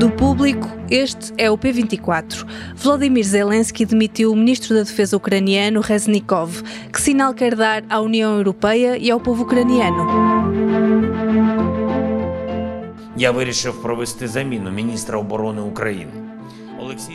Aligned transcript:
Do 0.00 0.10
público, 0.10 0.68
este 0.90 1.32
é 1.38 1.50
o 1.50 1.56
P24. 1.56 2.44
Volodymyr 2.74 3.24
Zelensky 3.24 3.86
demitiu 3.86 4.32
o 4.32 4.36
ministro 4.36 4.74
da 4.74 4.82
Defesa 4.82 5.16
ucraniano 5.16 5.80
Reznikov. 5.80 6.62
Que 6.92 7.00
sinal 7.00 7.32
quer 7.32 7.54
dar 7.54 7.82
à 7.88 8.00
União 8.00 8.36
Europeia 8.36 8.98
e 8.98 9.10
ao 9.10 9.20
povo 9.20 9.44
ucraniano? 9.44 10.04
Я 13.16 13.30
вирішив 13.30 13.82
провести 13.82 14.28
заміну 14.28 14.70
міністра 14.70 15.18
оборони 15.18 15.60
України. 15.60 16.12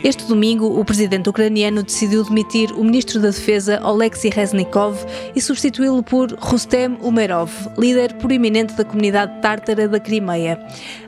Este 0.04 0.24
domingo, 0.26 0.78
o 0.78 0.84
presidente 0.84 1.28
ucraniano 1.28 1.82
decidiu 1.82 2.24
demitir 2.24 2.72
o 2.72 2.84
ministro 2.84 3.20
da 3.20 3.28
Defesa 3.28 3.80
Oleksiy 3.82 4.30
Reznikov 4.30 4.96
e 5.34 5.40
substituí-lo 5.40 6.02
por 6.02 6.32
Rustem 6.40 6.98
Umerov, 7.00 7.50
líder 7.78 8.14
proeminente 8.14 8.74
da 8.74 8.84
comunidade 8.84 9.40
tártara 9.40 9.88
da 9.88 9.98
Crimeia. 9.98 10.58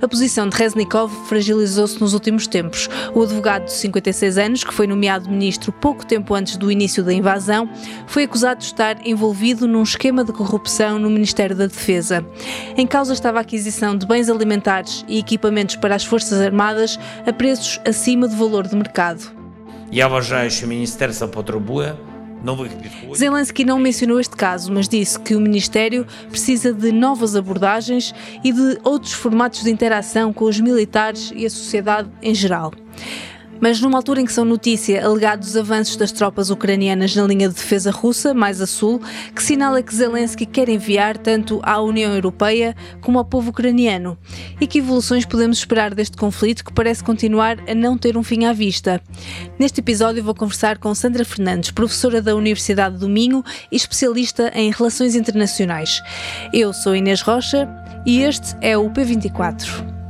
A 0.00 0.08
posição 0.08 0.48
de 0.48 0.56
Reznikov 0.56 1.12
fragilizou-se 1.28 2.00
nos 2.00 2.14
últimos 2.14 2.46
tempos. 2.46 2.88
O 3.14 3.22
advogado 3.22 3.64
de 3.64 3.72
56 3.72 4.38
anos, 4.38 4.64
que 4.64 4.72
foi 4.72 4.86
nomeado 4.86 5.28
ministro 5.28 5.72
pouco 5.72 6.06
tempo 6.06 6.34
antes 6.34 6.56
do 6.56 6.70
início 6.70 7.04
da 7.04 7.12
invasão, 7.12 7.68
foi 8.06 8.24
acusado 8.24 8.60
de 8.60 8.66
estar 8.66 9.06
envolvido 9.06 9.66
num 9.66 9.82
esquema 9.82 10.24
de 10.24 10.32
corrupção 10.32 10.98
no 10.98 11.10
Ministério 11.10 11.56
da 11.56 11.66
Defesa. 11.66 12.24
Em 12.76 12.86
causa 12.86 13.12
estava 13.12 13.38
a 13.38 13.42
aquisição 13.42 13.96
de 13.96 14.06
bens 14.06 14.30
alimentares 14.30 15.04
e 15.08 15.18
equipamentos 15.18 15.76
para 15.76 15.94
as 15.94 16.04
Forças 16.04 16.40
Armadas 16.40 16.98
a 17.26 17.32
preços 17.32 17.80
acima 17.84 18.28
do 18.28 18.36
valor 18.36 18.53
valor 18.54 18.68
de 18.68 18.76
mercado. 18.76 19.32
Zelensky 23.16 23.64
não 23.64 23.78
mencionou 23.78 24.20
este 24.20 24.36
caso, 24.36 24.72
mas 24.72 24.86
disse 24.86 25.18
que 25.18 25.34
o 25.34 25.40
Ministério 25.40 26.06
precisa 26.28 26.72
de 26.72 26.92
novas 26.92 27.34
abordagens 27.34 28.14
e 28.44 28.52
de 28.52 28.78
outros 28.84 29.12
formatos 29.12 29.64
de 29.64 29.70
interação 29.70 30.32
com 30.32 30.44
os 30.44 30.60
militares 30.60 31.32
e 31.34 31.46
a 31.46 31.50
sociedade 31.50 32.08
em 32.22 32.34
geral. 32.34 32.72
Mas 33.64 33.80
numa 33.80 33.96
altura 33.96 34.20
em 34.20 34.26
que 34.26 34.32
são 34.34 34.44
notícia 34.44 35.02
alegados 35.02 35.56
avanços 35.56 35.96
das 35.96 36.12
tropas 36.12 36.50
ucranianas 36.50 37.16
na 37.16 37.24
linha 37.24 37.48
de 37.48 37.54
defesa 37.54 37.90
russa, 37.90 38.34
mais 38.34 38.60
a 38.60 38.66
sul, 38.66 39.00
que 39.34 39.42
sinal 39.42 39.74
é 39.74 39.82
que 39.82 39.94
Zelensky 39.94 40.44
quer 40.44 40.68
enviar 40.68 41.16
tanto 41.16 41.60
à 41.62 41.80
União 41.80 42.12
Europeia 42.12 42.76
como 43.00 43.18
ao 43.18 43.24
povo 43.24 43.48
ucraniano? 43.48 44.18
E 44.60 44.66
que 44.66 44.80
evoluções 44.80 45.24
podemos 45.24 45.56
esperar 45.56 45.94
deste 45.94 46.14
conflito 46.14 46.62
que 46.62 46.74
parece 46.74 47.02
continuar 47.02 47.56
a 47.66 47.74
não 47.74 47.96
ter 47.96 48.18
um 48.18 48.22
fim 48.22 48.44
à 48.44 48.52
vista? 48.52 49.00
Neste 49.58 49.80
episódio 49.80 50.22
vou 50.22 50.34
conversar 50.34 50.76
com 50.76 50.94
Sandra 50.94 51.24
Fernandes, 51.24 51.70
professora 51.70 52.20
da 52.20 52.36
Universidade 52.36 52.98
do 52.98 53.08
Minho 53.08 53.42
e 53.72 53.76
especialista 53.76 54.52
em 54.54 54.70
Relações 54.72 55.14
Internacionais. 55.14 56.02
Eu 56.52 56.74
sou 56.74 56.94
Inês 56.94 57.22
Rocha 57.22 57.66
e 58.04 58.20
este 58.20 58.54
é 58.60 58.76
o 58.76 58.90
P24. 58.90 60.03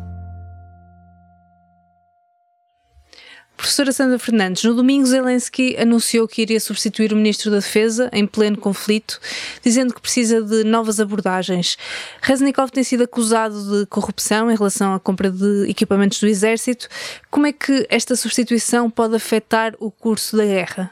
Professora 3.56 3.92
Sandra 3.92 4.18
Fernandes, 4.18 4.64
no 4.64 4.74
domingo 4.74 5.06
Zelensky 5.06 5.76
anunciou 5.78 6.26
que 6.26 6.42
iria 6.42 6.58
substituir 6.58 7.12
o 7.12 7.16
Ministro 7.16 7.50
da 7.50 7.58
Defesa 7.58 8.10
em 8.12 8.26
pleno 8.26 8.58
conflito, 8.58 9.20
dizendo 9.62 9.94
que 9.94 10.00
precisa 10.00 10.42
de 10.42 10.64
novas 10.64 11.00
abordagens. 11.00 11.78
Reznikov 12.20 12.70
tem 12.70 12.82
sido 12.82 13.04
acusado 13.04 13.54
de 13.80 13.86
corrupção 13.86 14.50
em 14.50 14.56
relação 14.56 14.92
à 14.92 15.00
compra 15.00 15.30
de 15.30 15.70
equipamentos 15.70 16.20
do 16.20 16.26
Exército. 16.26 16.88
Como 17.30 17.46
é 17.46 17.52
que 17.52 17.86
esta 17.88 18.16
substituição 18.16 18.90
pode 18.90 19.14
afetar 19.14 19.74
o 19.78 19.90
curso 19.90 20.36
da 20.36 20.44
guerra? 20.44 20.90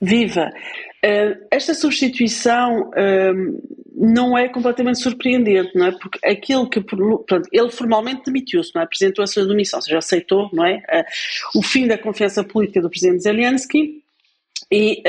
Viva! 0.00 0.50
Uh, 1.04 1.46
esta 1.50 1.74
substituição 1.74 2.90
uh, 2.90 3.62
não 4.04 4.36
é 4.36 4.48
completamente 4.48 5.00
surpreendente, 5.00 5.76
não 5.76 5.86
é? 5.86 5.92
Porque 5.92 6.18
aquilo 6.26 6.68
que 6.68 6.80
portanto, 6.80 7.48
ele 7.52 7.70
formalmente 7.70 8.24
demitiu-se, 8.26 8.74
não 8.74 8.82
é? 8.82 8.84
Apresentou 8.84 9.22
a 9.22 9.26
sua 9.26 9.46
demissão, 9.46 9.78
ou 9.78 9.82
seja, 9.82 9.98
aceitou, 9.98 10.50
não 10.52 10.66
é? 10.66 10.82
Uh, 11.54 11.58
o 11.58 11.62
fim 11.62 11.86
da 11.86 11.96
confiança 11.96 12.42
política 12.42 12.80
do 12.80 12.90
presidente 12.90 13.22
Zelensky 13.22 14.02
e 14.70 15.02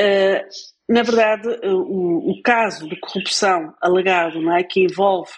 na 0.88 1.02
verdade, 1.02 1.48
o, 1.64 2.32
o, 2.32 2.42
caso 2.42 2.86
de 2.86 2.96
corrupção 3.00 3.74
alegado, 3.80 4.40
não 4.40 4.54
é, 4.54 4.62
que 4.62 4.80
envolve 4.80 5.32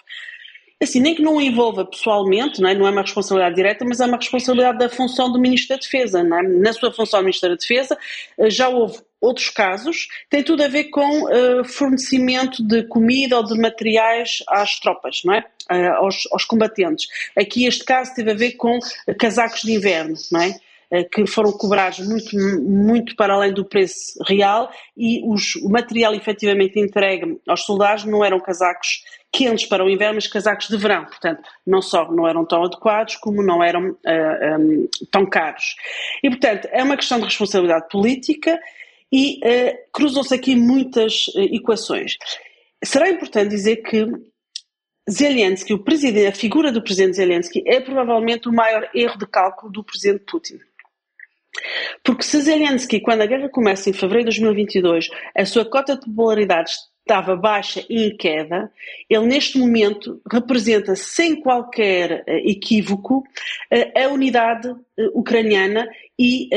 Assim, 0.81 0.99
nem 0.99 1.15
que 1.15 1.23
não 1.23 1.41
envolva 1.41 1.83
pessoalmente, 1.83 2.61
não 2.61 2.69
é? 2.69 2.75
não 2.75 2.87
é 2.87 2.91
uma 2.91 3.01
responsabilidade 3.01 3.55
direta, 3.55 3.83
mas 3.83 3.99
é 3.99 4.05
uma 4.05 4.17
responsabilidade 4.17 4.77
da 4.77 4.89
função 4.89 5.31
do 5.31 5.39
Ministro 5.39 5.75
da 5.75 5.81
Defesa. 5.81 6.19
É? 6.19 6.23
Na 6.23 6.71
sua 6.71 6.93
função 6.93 7.19
de 7.19 7.25
Ministro 7.25 7.49
da 7.49 7.55
Defesa 7.55 7.97
eh, 8.37 8.49
já 8.49 8.69
houve 8.69 8.99
outros 9.19 9.49
casos, 9.49 10.07
tem 10.29 10.43
tudo 10.43 10.63
a 10.63 10.67
ver 10.67 10.85
com 10.85 11.23
uh, 11.23 11.63
fornecimento 11.65 12.63
de 12.63 12.83
comida 12.83 13.37
ou 13.37 13.43
de 13.43 13.59
materiais 13.59 14.43
às 14.47 14.79
tropas, 14.79 15.21
não 15.25 15.33
é? 15.33 15.43
Uh, 15.71 15.93
aos, 15.95 16.27
aos, 16.31 16.45
combatentes. 16.45 17.07
Aqui 17.35 17.65
este 17.65 17.83
caso 17.83 18.13
teve 18.13 18.31
a 18.31 18.35
ver 18.35 18.51
com 18.51 18.77
casacos 19.19 19.61
de 19.63 19.73
inverno, 19.73 20.13
não 20.31 20.41
é? 20.41 20.55
Que 21.11 21.27
foram 21.27 21.51
cobrados 21.51 21.99
muito, 22.07 22.37
muito 22.37 23.15
para 23.15 23.33
além 23.33 23.53
do 23.53 23.65
preço 23.65 24.13
real 24.25 24.71
e 24.95 25.21
os, 25.25 25.55
o 25.55 25.69
material 25.69 26.13
efetivamente 26.13 26.79
entregue 26.79 27.39
aos 27.45 27.65
soldados 27.65 28.05
não 28.05 28.23
eram 28.23 28.39
casacos 28.39 29.03
quentes 29.31 29.65
para 29.65 29.83
o 29.83 29.89
inverno, 29.89 30.15
mas 30.15 30.27
casacos 30.27 30.67
de 30.67 30.77
verão. 30.77 31.05
Portanto, 31.05 31.41
não 31.65 31.81
só 31.81 32.09
não 32.11 32.27
eram 32.27 32.45
tão 32.45 32.63
adequados, 32.63 33.15
como 33.17 33.43
não 33.43 33.63
eram 33.63 33.91
uh, 33.91 33.97
ah, 34.05 34.57
um, 34.59 34.87
tão 35.11 35.25
caros. 35.25 35.75
E, 36.23 36.29
portanto, 36.29 36.67
é 36.71 36.83
uma 36.83 36.95
questão 36.95 37.19
de 37.19 37.25
responsabilidade 37.25 37.87
política 37.89 38.59
e 39.11 39.39
uh, 39.39 39.77
cruzam-se 39.93 40.33
aqui 40.33 40.55
muitas 40.55 41.27
uh, 41.29 41.41
equações. 41.53 42.17
Será 42.83 43.09
importante 43.09 43.49
dizer 43.49 43.77
que 43.77 44.07
Zelensky, 45.09 45.73
o 45.73 45.83
presidente, 45.83 46.27
a 46.27 46.33
figura 46.33 46.71
do 46.71 46.81
presidente 46.81 47.15
Zelensky, 47.15 47.63
é 47.65 47.79
provavelmente 47.79 48.49
o 48.49 48.53
maior 48.53 48.89
erro 48.93 49.17
de 49.17 49.25
cálculo 49.25 49.71
do 49.71 49.83
presidente 49.83 50.25
Putin. 50.25 50.59
Porque 52.03 52.23
se 52.23 52.41
Zelensky, 52.41 52.99
quando 52.99 53.21
a 53.21 53.25
guerra 53.25 53.49
começa 53.49 53.89
em 53.89 53.93
fevereiro 53.93 54.29
de 54.29 54.39
2022, 54.41 55.09
a 55.35 55.45
sua 55.45 55.65
cota 55.65 55.95
de 55.95 56.05
popularidade 56.05 56.71
estava 57.07 57.37
baixa 57.37 57.85
e 57.89 58.03
em 58.03 58.17
queda, 58.17 58.69
ele 59.09 59.25
neste 59.25 59.57
momento 59.57 60.21
representa 60.29 60.93
sem 60.95 61.39
qualquer 61.39 62.25
uh, 62.27 62.31
equívoco 62.49 63.19
uh, 63.19 64.03
a 64.03 64.09
unidade 64.09 64.67
uh, 64.67 64.77
ucraniana 65.13 65.87
e 66.19 66.49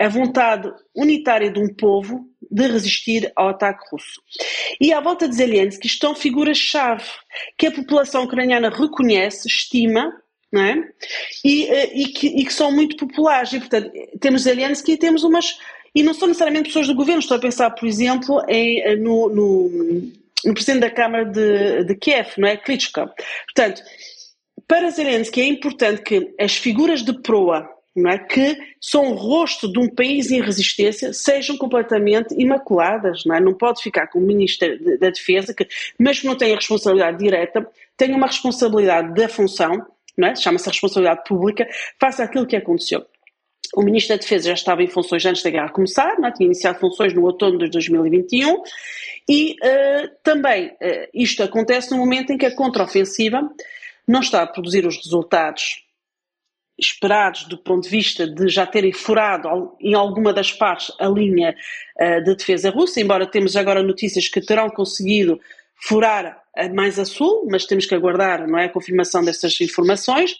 a 0.00 0.08
vontade 0.08 0.68
unitária 0.94 1.48
de 1.48 1.60
um 1.60 1.72
povo 1.72 2.28
de 2.50 2.66
resistir 2.66 3.32
ao 3.36 3.50
ataque 3.50 3.88
russo. 3.90 4.20
E 4.80 4.92
à 4.92 5.00
volta 5.00 5.28
de 5.28 5.36
Zelensky 5.36 5.86
estão 5.86 6.12
figuras-chave 6.12 7.04
que 7.56 7.68
a 7.68 7.72
população 7.72 8.24
ucraniana 8.24 8.68
reconhece, 8.68 9.46
estima, 9.46 10.12
não 10.52 10.62
é? 10.62 10.88
E, 11.44 12.02
e, 12.02 12.08
que, 12.08 12.26
e 12.28 12.44
que 12.44 12.52
são 12.52 12.72
muito 12.72 12.96
populares. 12.96 13.52
E, 13.52 13.58
portanto, 13.58 13.90
temos 14.20 14.42
Zelensky 14.42 14.92
e 14.92 14.96
temos 14.96 15.24
umas 15.24 15.58
e 15.94 16.02
não 16.02 16.12
são 16.12 16.28
necessariamente 16.28 16.68
pessoas 16.68 16.86
do 16.86 16.94
governo, 16.94 17.20
estou 17.20 17.38
a 17.38 17.40
pensar, 17.40 17.70
por 17.70 17.86
exemplo, 17.86 18.42
em, 18.48 18.80
eh, 18.82 18.96
no, 18.96 19.30
no, 19.30 19.68
no 20.44 20.52
presidente 20.52 20.82
da 20.82 20.90
Câmara 20.90 21.24
de, 21.24 21.84
de 21.84 21.94
Kiev, 21.94 22.32
não 22.36 22.46
é? 22.46 22.56
Klitschko. 22.58 23.08
Portanto, 23.46 23.82
para 24.68 24.90
Zelensky 24.90 25.40
é 25.40 25.46
importante 25.46 26.02
que 26.02 26.34
as 26.38 26.54
figuras 26.54 27.02
de 27.02 27.14
proa 27.22 27.66
é? 28.06 28.18
que 28.18 28.58
são 28.78 29.12
o 29.12 29.14
rosto 29.14 29.72
de 29.72 29.78
um 29.78 29.88
país 29.88 30.30
em 30.30 30.42
resistência, 30.42 31.14
sejam 31.14 31.56
completamente 31.56 32.34
imaculadas. 32.36 33.24
Não, 33.24 33.34
é? 33.34 33.40
não 33.40 33.54
pode 33.54 33.80
ficar 33.82 34.08
com 34.08 34.18
o 34.18 34.22
Ministro 34.22 34.68
da 34.98 35.08
Defesa, 35.08 35.54
que, 35.54 35.66
mesmo 35.98 36.22
que 36.22 36.26
não 36.26 36.36
tenha 36.36 36.54
responsabilidade 36.54 37.16
direta, 37.16 37.66
tenha 37.96 38.14
uma 38.14 38.26
responsabilidade 38.26 39.14
da 39.14 39.28
função, 39.30 39.86
é? 40.24 40.34
chama-se 40.34 40.68
responsabilidade 40.68 41.24
pública, 41.26 41.66
faça 42.00 42.24
aquilo 42.24 42.46
que 42.46 42.56
aconteceu. 42.56 43.04
O 43.74 43.82
Ministro 43.82 44.16
da 44.16 44.22
Defesa 44.22 44.48
já 44.48 44.54
estava 44.54 44.82
em 44.82 44.86
funções 44.86 45.24
antes 45.26 45.42
da 45.42 45.50
guerra 45.50 45.68
começar, 45.70 46.18
não? 46.18 46.28
É? 46.28 46.32
tinha 46.32 46.46
iniciado 46.46 46.78
funções 46.78 47.12
no 47.12 47.24
outono 47.24 47.58
de 47.58 47.68
2021 47.68 48.62
e 49.28 49.56
uh, 49.62 50.08
também 50.22 50.68
uh, 50.68 51.08
isto 51.12 51.42
acontece 51.42 51.90
no 51.90 51.98
momento 51.98 52.32
em 52.32 52.38
que 52.38 52.46
a 52.46 52.54
contraofensiva 52.54 53.42
não 54.06 54.20
está 54.20 54.42
a 54.42 54.46
produzir 54.46 54.86
os 54.86 54.96
resultados 54.96 55.84
esperados 56.78 57.44
do 57.44 57.56
ponto 57.56 57.84
de 57.84 57.88
vista 57.88 58.26
de 58.26 58.48
já 58.48 58.66
terem 58.66 58.92
furado 58.92 59.74
em 59.80 59.94
alguma 59.94 60.32
das 60.32 60.52
partes 60.52 60.92
a 61.00 61.08
linha 61.08 61.56
uh, 62.00 62.22
de 62.22 62.36
defesa 62.36 62.70
russa, 62.70 63.00
embora 63.00 63.26
temos 63.26 63.56
agora 63.56 63.82
notícias 63.82 64.28
que 64.28 64.40
terão 64.40 64.68
conseguido 64.68 65.40
furar 65.80 66.42
mais 66.74 66.98
a 66.98 67.04
sul, 67.04 67.46
mas 67.50 67.66
temos 67.66 67.86
que 67.86 67.94
aguardar 67.94 68.46
não 68.46 68.58
é, 68.58 68.64
a 68.64 68.68
confirmação 68.68 69.24
dessas 69.24 69.60
informações. 69.60 70.36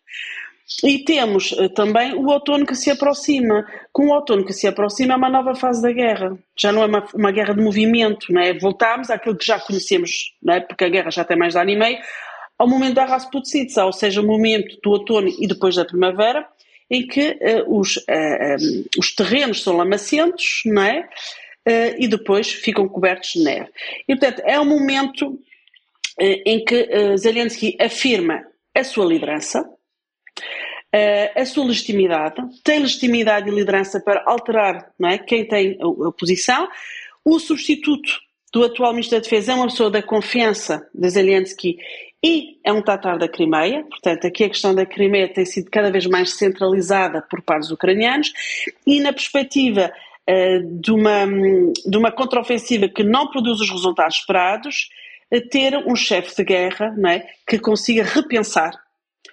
E 0.83 1.05
temos 1.05 1.53
uh, 1.53 1.69
também 1.69 2.12
o 2.15 2.27
outono 2.27 2.67
que 2.67 2.75
se 2.75 2.91
aproxima. 2.91 3.65
Com 3.93 4.09
o 4.09 4.15
outono 4.15 4.44
que 4.44 4.53
se 4.53 4.67
aproxima 4.67 5.15
é 5.15 5.17
uma 5.17 5.29
nova 5.29 5.55
fase 5.55 5.81
da 5.81 5.93
guerra. 5.93 6.37
Já 6.56 6.73
não 6.73 6.83
é 6.83 6.87
uma, 6.87 7.06
uma 7.15 7.31
guerra 7.31 7.55
de 7.55 7.62
movimento, 7.62 8.33
não 8.33 8.41
é? 8.41 8.53
Voltámos 8.53 9.09
àquilo 9.09 9.37
que 9.37 9.47
já 9.47 9.61
conhecemos, 9.61 10.35
não 10.43 10.55
é? 10.55 10.61
porque 10.61 10.85
a 10.85 10.88
guerra 10.88 11.11
já 11.11 11.25
tem 11.25 11.38
mais 11.38 11.53
de 11.53 11.61
ano 11.61 11.71
e 11.71 11.77
meio, 11.77 11.99
ao 12.59 12.69
momento 12.69 12.94
da 12.94 13.05
Rasputsitsa, 13.05 13.85
ou 13.85 13.93
seja, 13.93 14.21
o 14.21 14.27
momento 14.27 14.77
do 14.83 14.91
outono 14.91 15.29
e 15.29 15.47
depois 15.47 15.77
da 15.77 15.85
primavera, 15.85 16.44
em 16.91 17.06
que 17.06 17.38
uh, 17.41 17.79
os, 17.79 17.97
uh, 17.97 18.00
um, 18.61 18.85
os 18.99 19.15
terrenos 19.15 19.62
são 19.62 19.77
lamacentos, 19.77 20.62
não 20.65 20.83
é? 20.83 21.09
E 21.99 22.07
depois 22.07 22.53
ficam 22.53 22.89
cobertos 22.89 23.33
de 23.33 23.43
neve. 23.43 23.69
E, 24.09 24.15
portanto, 24.17 24.41
é 24.45 24.59
um 24.61 24.65
momento 24.65 25.39
em 26.19 26.65
que 26.65 26.89
Zelensky 27.17 27.77
afirma 27.81 28.47
a 28.77 28.85
sua 28.85 29.07
liderança, 29.07 29.63
uh, 29.63 31.41
a 31.41 31.45
sua 31.47 31.65
legitimidade, 31.65 32.37
tem 32.63 32.81
legitimidade 32.81 33.49
e 33.49 33.55
liderança 33.55 34.01
para 34.01 34.23
alterar 34.27 34.93
não 34.99 35.09
é, 35.09 35.19
quem 35.19 35.47
tem 35.47 35.79
a, 35.81 36.09
a 36.09 36.13
posição. 36.13 36.69
O 37.25 37.39
substituto 37.39 38.21
do 38.53 38.65
atual 38.65 38.93
Ministro 38.93 39.19
da 39.19 39.23
Defesa 39.23 39.53
é 39.53 39.55
uma 39.55 39.67
pessoa 39.67 39.91
da 39.91 40.03
confiança 40.03 40.89
de 40.95 41.09
Zelensky 41.09 41.79
e 42.23 42.59
é 42.65 42.73
um 42.73 42.83
tatar 42.83 43.19
da 43.19 43.29
Crimeia, 43.29 43.85
portanto, 43.85 44.27
aqui 44.27 44.45
a 44.45 44.49
questão 44.49 44.75
da 44.75 44.87
Crimeia 44.87 45.33
tem 45.33 45.45
sido 45.45 45.71
cada 45.71 45.91
vez 45.91 46.07
mais 46.07 46.33
centralizada 46.33 47.23
por 47.31 47.43
pares 47.43 47.71
ucranianos 47.71 48.33
e 48.87 49.01
na 49.01 49.12
perspectiva 49.12 49.93
uh, 49.93 49.93
de, 50.81 50.90
uma, 50.93 51.26
de 51.87 51.96
uma 51.96 52.11
contraofensiva 52.11 52.88
que 52.88 53.02
não 53.02 53.28
produz 53.28 53.61
os 53.61 53.70
resultados 53.70 54.17
esperados, 54.17 54.88
uh, 55.32 55.49
ter 55.49 55.76
um 55.87 55.94
chefe 55.94 56.34
de 56.37 56.44
guerra 56.44 56.94
não 56.96 57.11
é, 57.11 57.26
que 57.46 57.58
consiga 57.58 58.02
repensar 58.02 58.73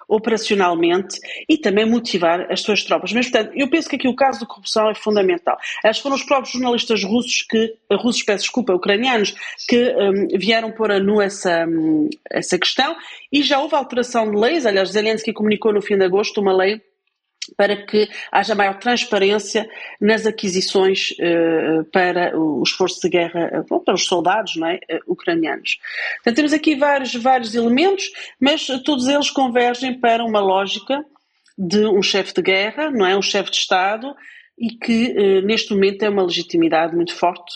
operacionalmente 0.07 1.19
e 1.49 1.57
também 1.57 1.89
motivar 1.89 2.51
as 2.51 2.61
suas 2.61 2.83
tropas. 2.83 3.11
Mas, 3.13 3.29
portanto, 3.29 3.53
eu 3.55 3.69
penso 3.69 3.89
que 3.89 3.95
aqui 3.95 4.07
o 4.07 4.15
caso 4.15 4.41
da 4.41 4.45
corrupção 4.45 4.89
é 4.89 4.95
fundamental. 4.95 5.57
Acho 5.83 5.99
que 5.99 6.03
foram 6.03 6.15
os 6.15 6.23
próprios 6.23 6.53
jornalistas 6.53 7.03
russos 7.03 7.41
que, 7.43 7.73
russos, 7.91 8.23
peço 8.23 8.43
desculpa, 8.43 8.73
ucranianos, 8.73 9.33
que 9.67 9.95
um, 9.95 10.37
vieram 10.37 10.71
pôr 10.71 10.91
a 10.91 10.99
nu 10.99 11.21
essa, 11.21 11.65
essa 12.29 12.57
questão 12.59 12.95
e 13.31 13.41
já 13.41 13.59
houve 13.59 13.75
alteração 13.75 14.29
de 14.29 14.37
leis, 14.37 14.65
aliás, 14.65 14.89
Zelensky 14.89 15.33
comunicou 15.33 15.73
no 15.73 15.81
fim 15.81 15.97
de 15.97 16.05
agosto 16.05 16.41
uma 16.41 16.55
lei 16.55 16.81
para 17.57 17.85
que 17.85 18.07
haja 18.31 18.55
maior 18.55 18.77
transparência 18.79 19.69
nas 19.99 20.25
aquisições 20.25 21.11
uh, 21.11 21.83
para 21.91 22.37
o 22.37 22.61
esforço 22.63 23.01
de 23.01 23.09
guerra, 23.09 23.65
uh, 23.69 23.79
para 23.83 23.93
os 23.93 24.05
soldados 24.05 24.55
não 24.55 24.67
é, 24.67 24.75
uh, 24.75 25.11
ucranianos. 25.11 25.77
Então 26.21 26.33
temos 26.33 26.53
aqui 26.53 26.75
vários, 26.75 27.13
vários 27.15 27.55
elementos, 27.55 28.11
mas 28.39 28.65
todos 28.83 29.07
eles 29.07 29.29
convergem 29.29 29.99
para 29.99 30.23
uma 30.23 30.39
lógica 30.39 31.03
de 31.57 31.85
um 31.85 32.01
chefe 32.01 32.33
de 32.33 32.41
guerra, 32.41 32.89
não 32.89 33.05
é, 33.05 33.15
um 33.15 33.21
chefe 33.21 33.51
de 33.51 33.57
Estado, 33.57 34.15
e 34.57 34.69
que 34.69 35.41
neste 35.41 35.73
momento 35.73 35.99
tem 35.99 36.09
uma 36.09 36.23
legitimidade 36.23 36.95
muito 36.95 37.13
forte 37.13 37.53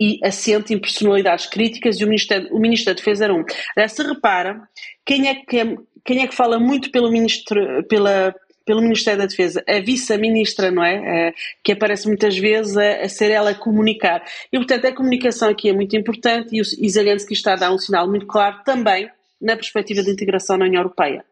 e 0.00 0.18
assente 0.22 0.74
em 0.74 0.78
personalidades 0.78 1.46
críticas 1.46 1.98
e 1.98 2.04
o 2.04 2.06
Ministro, 2.06 2.48
o 2.54 2.58
Ministro 2.58 2.92
da 2.92 2.96
Defesa 2.96 3.24
era 3.24 3.34
um. 3.34 3.44
Se 3.88 4.02
repara, 4.02 4.68
quem 5.04 5.28
é 5.28 5.34
que, 5.34 5.58
é, 5.58 5.76
quem 6.04 6.22
é 6.22 6.26
que 6.26 6.34
fala 6.34 6.58
muito 6.58 6.90
pelo 6.90 7.10
ministro, 7.10 7.84
pela, 7.84 8.34
pelo 8.64 8.80
Ministério 8.80 9.20
da 9.20 9.26
Defesa, 9.26 9.62
a 9.68 9.80
vice-ministra, 9.80 10.70
não 10.70 10.82
é? 10.82 11.28
é? 11.28 11.34
Que 11.62 11.72
aparece 11.72 12.06
muitas 12.06 12.36
vezes 12.36 12.76
a, 12.76 13.02
a, 13.02 13.08
ser 13.08 13.30
ela 13.30 13.50
a 13.50 13.54
comunicar. 13.54 14.24
E, 14.52 14.56
portanto, 14.56 14.86
a 14.86 14.92
comunicação 14.92 15.48
aqui 15.48 15.68
é 15.68 15.72
muito 15.72 15.94
importante 15.96 16.56
e 16.56 16.60
o 16.60 16.88
Zelensky 16.88 17.34
está 17.34 17.52
a 17.52 17.56
dar 17.56 17.72
um 17.72 17.78
sinal 17.78 18.08
muito 18.08 18.26
claro 18.26 18.62
também 18.64 19.08
na 19.40 19.56
perspectiva 19.56 20.02
de 20.02 20.10
integração 20.10 20.56
na 20.56 20.64
União 20.64 20.80
Europeia. 20.80 21.24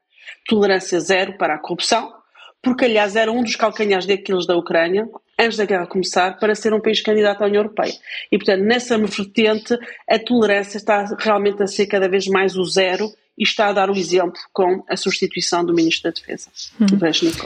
Tolerância 0.47 1.01
zero 1.01 1.39
para 1.39 1.55
a 1.55 1.59
corrupção, 1.59 2.13
porque, 2.63 2.85
aliás, 2.85 3.17
era 3.17 3.33
um 3.33 3.43
dos 3.43 3.57
calcanhares 3.57 4.07
daqueles 4.07 4.47
da 4.47 4.57
Ucrânia, 4.57 5.09
antes 5.39 5.57
da 5.57 5.65
guerra 5.65 5.87
começar, 5.87 6.39
para 6.39 6.55
ser 6.55 6.73
um 6.73 6.81
país 6.81 7.01
candidato 7.01 7.43
à 7.43 7.47
União 7.47 7.63
Europeia. 7.63 7.93
E, 8.31 8.37
portanto, 8.37 8.63
nessa 8.63 8.99
vertente, 8.99 9.77
a 10.09 10.19
tolerância 10.19 10.77
está 10.77 11.05
realmente 11.19 11.63
a 11.63 11.67
ser 11.67 11.87
cada 11.87 12.09
vez 12.09 12.27
mais 12.27 12.57
o 12.57 12.65
zero 12.65 13.11
e 13.37 13.45
está 13.45 13.69
a 13.69 13.73
dar 13.73 13.91
o 13.91 13.97
exemplo 13.97 14.39
com 14.53 14.85
a 14.89 14.97
substituição 14.97 15.65
do 15.65 15.75
Ministro 15.75 16.11
da 16.11 16.15
Defesa, 16.15 16.49
uhum. 16.81 16.99
Brezhnev. 16.99 17.37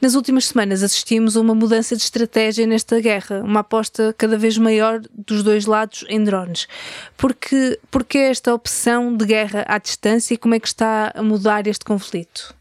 Nas 0.00 0.14
últimas 0.14 0.46
semanas 0.46 0.82
assistimos 0.82 1.36
a 1.36 1.40
uma 1.40 1.54
mudança 1.54 1.96
de 1.96 2.02
estratégia 2.02 2.66
nesta 2.66 3.00
guerra, 3.00 3.42
uma 3.42 3.60
aposta 3.60 4.14
cada 4.16 4.36
vez 4.36 4.58
maior 4.58 5.00
dos 5.12 5.42
dois 5.42 5.66
lados 5.66 6.04
em 6.08 6.22
drones. 6.22 6.68
Porque, 7.16 7.78
porque 7.90 8.18
esta 8.18 8.54
opção 8.54 9.16
de 9.16 9.24
guerra 9.24 9.64
à 9.66 9.78
distância 9.78 10.34
e 10.34 10.36
como 10.36 10.54
é 10.54 10.60
que 10.60 10.68
está 10.68 11.12
a 11.14 11.22
mudar 11.22 11.66
este 11.66 11.84
conflito? 11.84 12.54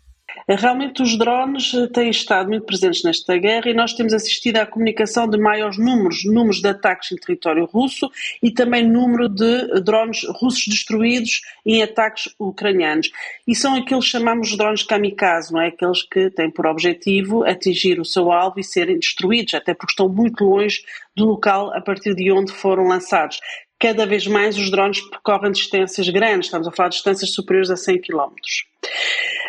Realmente 0.48 1.02
os 1.02 1.18
drones 1.18 1.74
eh, 1.74 1.88
têm 1.88 2.10
estado 2.10 2.50
muito 2.50 2.66
presentes 2.66 3.04
nesta 3.04 3.38
guerra 3.38 3.70
e 3.70 3.74
nós 3.74 3.94
temos 3.94 4.14
assistido 4.14 4.58
à 4.58 4.66
comunicação 4.66 5.28
de 5.28 5.38
maiores 5.38 5.78
números, 5.78 6.26
números 6.26 6.62
de 6.62 6.68
ataques 6.68 7.12
em 7.12 7.16
território 7.16 7.66
russo 7.66 8.10
e 8.42 8.52
também 8.52 8.88
número 8.88 9.30
de 9.30 9.82
drones 9.82 10.24
russos 10.28 10.68
destruídos 10.68 11.42
em 11.66 11.82
ataques 11.82 12.34
ucranianos. 12.38 13.10
E 13.48 13.56
são 13.56 13.76
aqueles 13.76 14.06
que 14.06 14.12
chamamos 14.12 14.50
de 14.50 14.58
drones 14.58 14.84
kamikaze, 14.84 15.54
não 15.54 15.62
é? 15.62 15.68
Aqueles 15.68 16.04
que 16.04 16.30
têm 16.30 16.52
por 16.52 16.66
objetivo 16.66 17.44
atingir 17.44 18.00
o 18.00 18.06
seu 18.06 18.32
alvo 18.32 18.60
e 18.60 18.64
serem 18.64 19.00
destruídos, 19.00 19.54
até 19.54 19.74
porque 19.74 19.92
estão 19.92 20.10
muito 20.10 20.44
longe 20.44 20.84
do 21.16 21.26
local 21.26 21.74
a 21.74 21.82
partir 21.82 22.16
de 22.16 22.32
onde 22.32 22.52
foram 22.52 22.88
lançados 22.88 23.40
cada 23.84 24.06
vez 24.06 24.26
mais 24.26 24.58
os 24.58 24.72
drones 24.72 25.02
percorrem 25.02 25.52
distâncias 25.52 26.08
grandes, 26.08 26.48
estamos 26.48 26.66
a 26.66 26.72
falar 26.72 26.88
de 26.88 26.96
distâncias 26.96 27.32
superiores 27.32 27.70
a 27.70 27.76
100 27.76 28.00
km. 28.00 28.32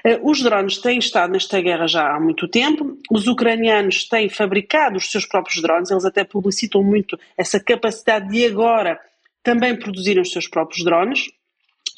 Eh, 0.05 0.19
os 0.25 0.43
drones 0.43 0.79
têm 0.79 0.99
estado 0.99 1.31
nesta 1.31 1.61
guerra 1.61 1.87
já 1.87 2.17
há 2.17 2.19
muito 2.19 2.49
tempo, 2.49 2.99
os 3.13 3.29
ucranianos 3.29 4.09
têm 4.09 4.29
fabricado 4.29 4.97
os 4.97 5.09
seus 5.09 5.25
próprios 5.25 5.63
drones, 5.63 5.89
eles 5.89 6.05
até 6.05 6.25
publicitam 6.25 6.83
muito 6.83 7.17
essa 7.39 7.61
capacidade 7.61 8.29
de 8.29 8.45
agora 8.45 8.99
também 9.41 9.79
produzirem 9.79 10.23
os 10.23 10.33
seus 10.33 10.49
próprios 10.49 10.85
drones. 10.85 11.31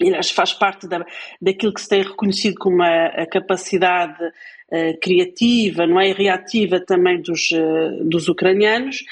Aliás, 0.00 0.30
faz 0.30 0.52
parte 0.52 0.86
da, 0.86 1.04
daquilo 1.40 1.72
que 1.72 1.80
se 1.80 1.88
tem 1.88 2.02
reconhecido 2.02 2.56
como 2.56 2.82
a, 2.82 3.06
a 3.06 3.26
capacidade 3.26 4.22
uh, 4.22 5.00
criativa, 5.00 5.86
não 5.86 6.00
é, 6.00 6.10
e 6.10 6.12
reativa 6.12 6.80
também 6.80 7.20
dos, 7.20 7.50
uh, 7.52 8.04
dos 8.04 8.28
ucranianos, 8.28 9.02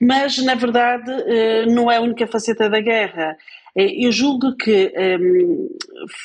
mas 0.00 0.38
na 0.38 0.54
verdade 0.54 1.10
uh, 1.10 1.66
não 1.72 1.90
é 1.90 1.96
a 1.96 2.00
única 2.00 2.26
faceta 2.26 2.68
da 2.68 2.80
guerra. 2.80 3.36
Eu 3.76 4.10
julgo 4.10 4.56
que 4.56 4.92
um, 5.20 5.68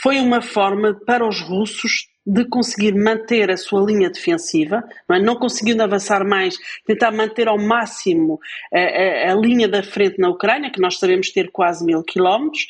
foi 0.02 0.20
uma 0.20 0.42
forma 0.42 1.00
para 1.06 1.28
os 1.28 1.40
russos 1.40 2.08
de 2.26 2.46
conseguir 2.46 2.96
manter 2.96 3.52
a 3.52 3.58
sua 3.58 3.86
linha 3.86 4.10
defensiva, 4.10 4.82
não, 5.08 5.16
é? 5.16 5.20
não 5.20 5.36
conseguindo 5.36 5.84
avançar 5.84 6.26
mais, 6.26 6.58
tentar 6.86 7.12
manter 7.12 7.48
ao 7.48 7.60
máximo 7.60 8.40
a, 8.74 8.80
a, 8.80 9.32
a, 9.34 9.36
linha 9.36 9.68
da 9.68 9.84
frente 9.84 10.20
na 10.20 10.30
Ucrânia, 10.30 10.72
que 10.72 10.80
nós 10.80 10.98
sabemos 10.98 11.32
ter 11.32 11.52
quase 11.52 11.86
mil 11.86 12.02
quilómetros. 12.02 12.66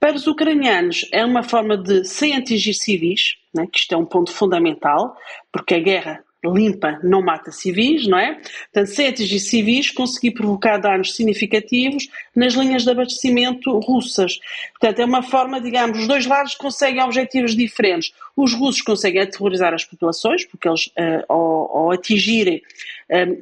Para 0.00 0.16
os 0.16 0.26
ucranianos 0.26 1.06
é 1.12 1.22
uma 1.22 1.42
forma 1.42 1.76
de, 1.76 2.04
sem 2.06 2.34
atingir 2.34 2.72
civis, 2.72 3.36
é? 3.56 3.66
que 3.66 3.80
isto 3.80 3.92
é 3.92 3.96
um 3.98 4.06
ponto 4.06 4.32
fundamental, 4.32 5.14
porque 5.52 5.74
a 5.74 5.78
guerra 5.78 6.24
limpa 6.42 6.98
não 7.02 7.20
mata 7.20 7.52
civis, 7.52 8.06
não 8.06 8.18
é? 8.18 8.34
Portanto, 8.72 8.86
sem 8.86 9.08
atingir 9.08 9.40
civis, 9.40 9.90
conseguir 9.90 10.30
provocar 10.30 10.78
danos 10.78 11.14
significativos 11.14 12.08
nas 12.34 12.54
linhas 12.54 12.84
de 12.84 12.90
abastecimento 12.90 13.78
russas. 13.80 14.38
Portanto, 14.70 15.00
é 15.00 15.04
uma 15.04 15.22
forma, 15.22 15.60
digamos, 15.60 15.98
os 15.98 16.08
dois 16.08 16.24
lados 16.24 16.54
conseguem 16.54 17.02
objetivos 17.02 17.54
diferentes. 17.54 18.12
Os 18.34 18.54
russos 18.54 18.80
conseguem 18.80 19.20
aterrorizar 19.20 19.74
as 19.74 19.84
populações, 19.84 20.46
porque 20.46 20.66
eles, 20.66 20.86
uh, 20.86 21.24
ao, 21.28 21.76
ao, 21.76 21.90
atingirem 21.90 22.62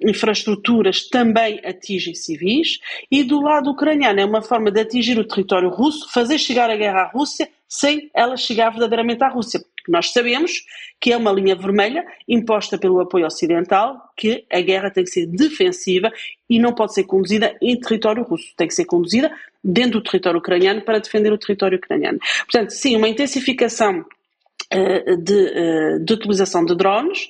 infraestruturas, 0.02 1.08
também 1.08 1.60
atingem 1.64 2.14
civis, 2.14 2.78
e 3.10 3.22
do 3.22 3.40
lado 3.40 3.70
ucraniano 3.70 4.20
é 4.20 4.24
uma 4.24 4.42
forma 4.42 4.70
de 4.70 4.80
atingir 4.80 5.18
o 5.18 5.26
território 5.26 5.68
russo, 5.68 6.10
fazer 6.12 6.38
chegar 6.38 6.70
a 6.70 6.76
guerra 6.76 7.02
à 7.02 7.08
Rússia 7.08 7.48
sem 7.68 8.10
ela 8.14 8.36
chegar 8.36 8.70
verdadeiramente 8.70 9.22
à 9.22 9.28
Rússia. 9.28 9.60
Nós 9.86 10.10
sabemos 10.10 10.64
que 11.00 11.12
é 11.12 11.16
uma 11.16 11.32
linha 11.32 11.56
vermelha 11.56 12.04
imposta 12.28 12.76
pelo 12.78 13.00
apoio 13.00 13.26
ocidental, 13.26 14.10
que 14.16 14.44
a 14.50 14.60
guerra 14.60 14.90
tem 14.90 15.04
que 15.04 15.10
ser 15.10 15.26
defensiva 15.26 16.12
e 16.48 16.58
não 16.58 16.74
pode 16.74 16.94
ser 16.94 17.04
conduzida 17.04 17.56
em 17.62 17.78
território 17.78 18.22
russo, 18.22 18.52
tem 18.56 18.68
que 18.68 18.74
ser 18.74 18.84
conduzida 18.84 19.32
dentro 19.62 20.00
do 20.00 20.02
território 20.02 20.38
ucraniano 20.38 20.82
para 20.82 20.98
defender 20.98 21.32
o 21.32 21.38
território 21.38 21.78
ucraniano. 21.78 22.18
Portanto, 22.50 22.70
sim, 22.70 22.96
uma 22.96 23.08
intensificação 23.08 24.04
de, 25.16 25.34
uh, 25.34 26.04
de 26.04 26.12
utilização 26.12 26.64
de 26.64 26.76
drones, 26.76 27.28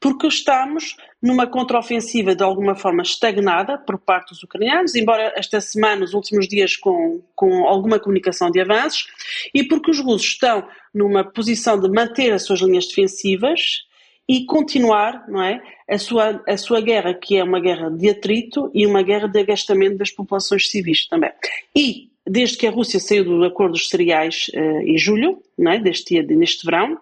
porque 0.00 0.26
estamos 0.26 0.96
numa 1.22 1.46
contraofensiva 1.46 2.34
de 2.34 2.42
alguma 2.42 2.74
forma 2.74 3.02
estagnada 3.02 3.78
por 3.78 3.98
parte 3.98 4.30
dos 4.30 4.42
ucranianos, 4.42 4.94
embora 4.94 5.32
esta 5.36 5.60
semana, 5.60 6.02
nos 6.02 6.14
últimos 6.14 6.46
dias, 6.46 6.76
com, 6.76 7.22
com 7.34 7.66
alguma 7.66 7.98
comunicação 7.98 8.50
de 8.50 8.60
avanços, 8.60 9.06
e 9.54 9.64
porque 9.64 9.90
os 9.90 10.00
russos 10.00 10.28
estão 10.28 10.66
numa 10.94 11.24
posição 11.24 11.78
de 11.78 11.88
manter 11.88 12.32
as 12.32 12.44
suas 12.44 12.60
linhas 12.60 12.86
defensivas 12.86 13.86
e 14.28 14.44
continuar 14.44 15.24
não 15.28 15.42
é, 15.42 15.62
a, 15.88 15.98
sua, 15.98 16.42
a 16.46 16.56
sua 16.56 16.80
guerra, 16.80 17.14
que 17.14 17.36
é 17.36 17.44
uma 17.44 17.60
guerra 17.60 17.90
de 17.90 18.10
atrito 18.10 18.70
e 18.74 18.86
uma 18.86 19.02
guerra 19.02 19.28
de 19.28 19.38
agastamento 19.38 19.96
das 19.96 20.10
populações 20.10 20.68
civis 20.68 21.06
também. 21.06 21.30
E, 21.74 22.10
desde 22.26 22.56
que 22.56 22.66
a 22.66 22.70
Rússia 22.70 22.98
saiu 22.98 23.24
do 23.24 23.44
acordo 23.44 23.72
dos 23.72 23.88
cereais 23.88 24.50
uh, 24.54 24.80
em 24.82 24.98
julho, 24.98 25.38
é, 25.58 25.78
deste, 25.78 26.20
neste 26.22 26.64
verão, 26.64 26.98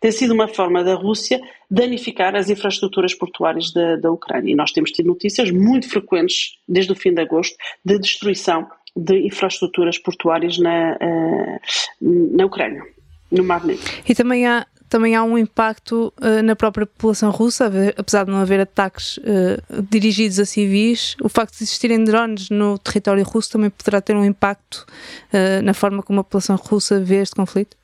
tem 0.00 0.12
sido 0.12 0.32
uma 0.32 0.48
forma 0.48 0.84
da 0.84 0.94
Rússia 0.94 1.40
danificar 1.70 2.34
as 2.34 2.48
infraestruturas 2.48 3.14
portuárias 3.14 3.72
da, 3.72 3.96
da 3.96 4.10
Ucrânia. 4.10 4.52
E 4.52 4.54
nós 4.54 4.72
temos 4.72 4.90
tido 4.90 5.06
notícias 5.06 5.50
muito 5.50 5.88
frequentes, 5.88 6.56
desde 6.66 6.92
o 6.92 6.96
fim 6.96 7.12
de 7.12 7.20
agosto, 7.20 7.56
de 7.84 7.98
destruição 7.98 8.68
de 8.96 9.26
infraestruturas 9.26 9.98
portuárias 9.98 10.58
na, 10.58 10.96
uh, 10.96 12.36
na 12.36 12.46
Ucrânia, 12.46 12.82
no 13.30 13.44
Mar 13.44 13.64
Negro. 13.64 13.84
E 14.08 14.14
também 14.14 14.46
há, 14.46 14.66
também 14.88 15.14
há 15.14 15.22
um 15.22 15.36
impacto 15.36 16.12
uh, 16.20 16.42
na 16.42 16.56
própria 16.56 16.86
população 16.86 17.30
russa, 17.30 17.70
apesar 17.96 18.24
de 18.24 18.30
não 18.30 18.38
haver 18.38 18.60
ataques 18.60 19.18
uh, 19.18 19.82
dirigidos 19.90 20.38
a 20.38 20.44
civis, 20.44 21.16
o 21.22 21.28
facto 21.28 21.56
de 21.58 21.64
existirem 21.64 22.02
drones 22.02 22.50
no 22.50 22.78
território 22.78 23.24
russo 23.24 23.50
também 23.52 23.70
poderá 23.70 24.00
ter 24.00 24.16
um 24.16 24.24
impacto 24.24 24.86
uh, 25.32 25.62
na 25.62 25.74
forma 25.74 26.02
como 26.02 26.20
a 26.20 26.24
população 26.24 26.56
russa 26.56 27.00
vê 27.00 27.16
este 27.22 27.36
conflito? 27.36 27.76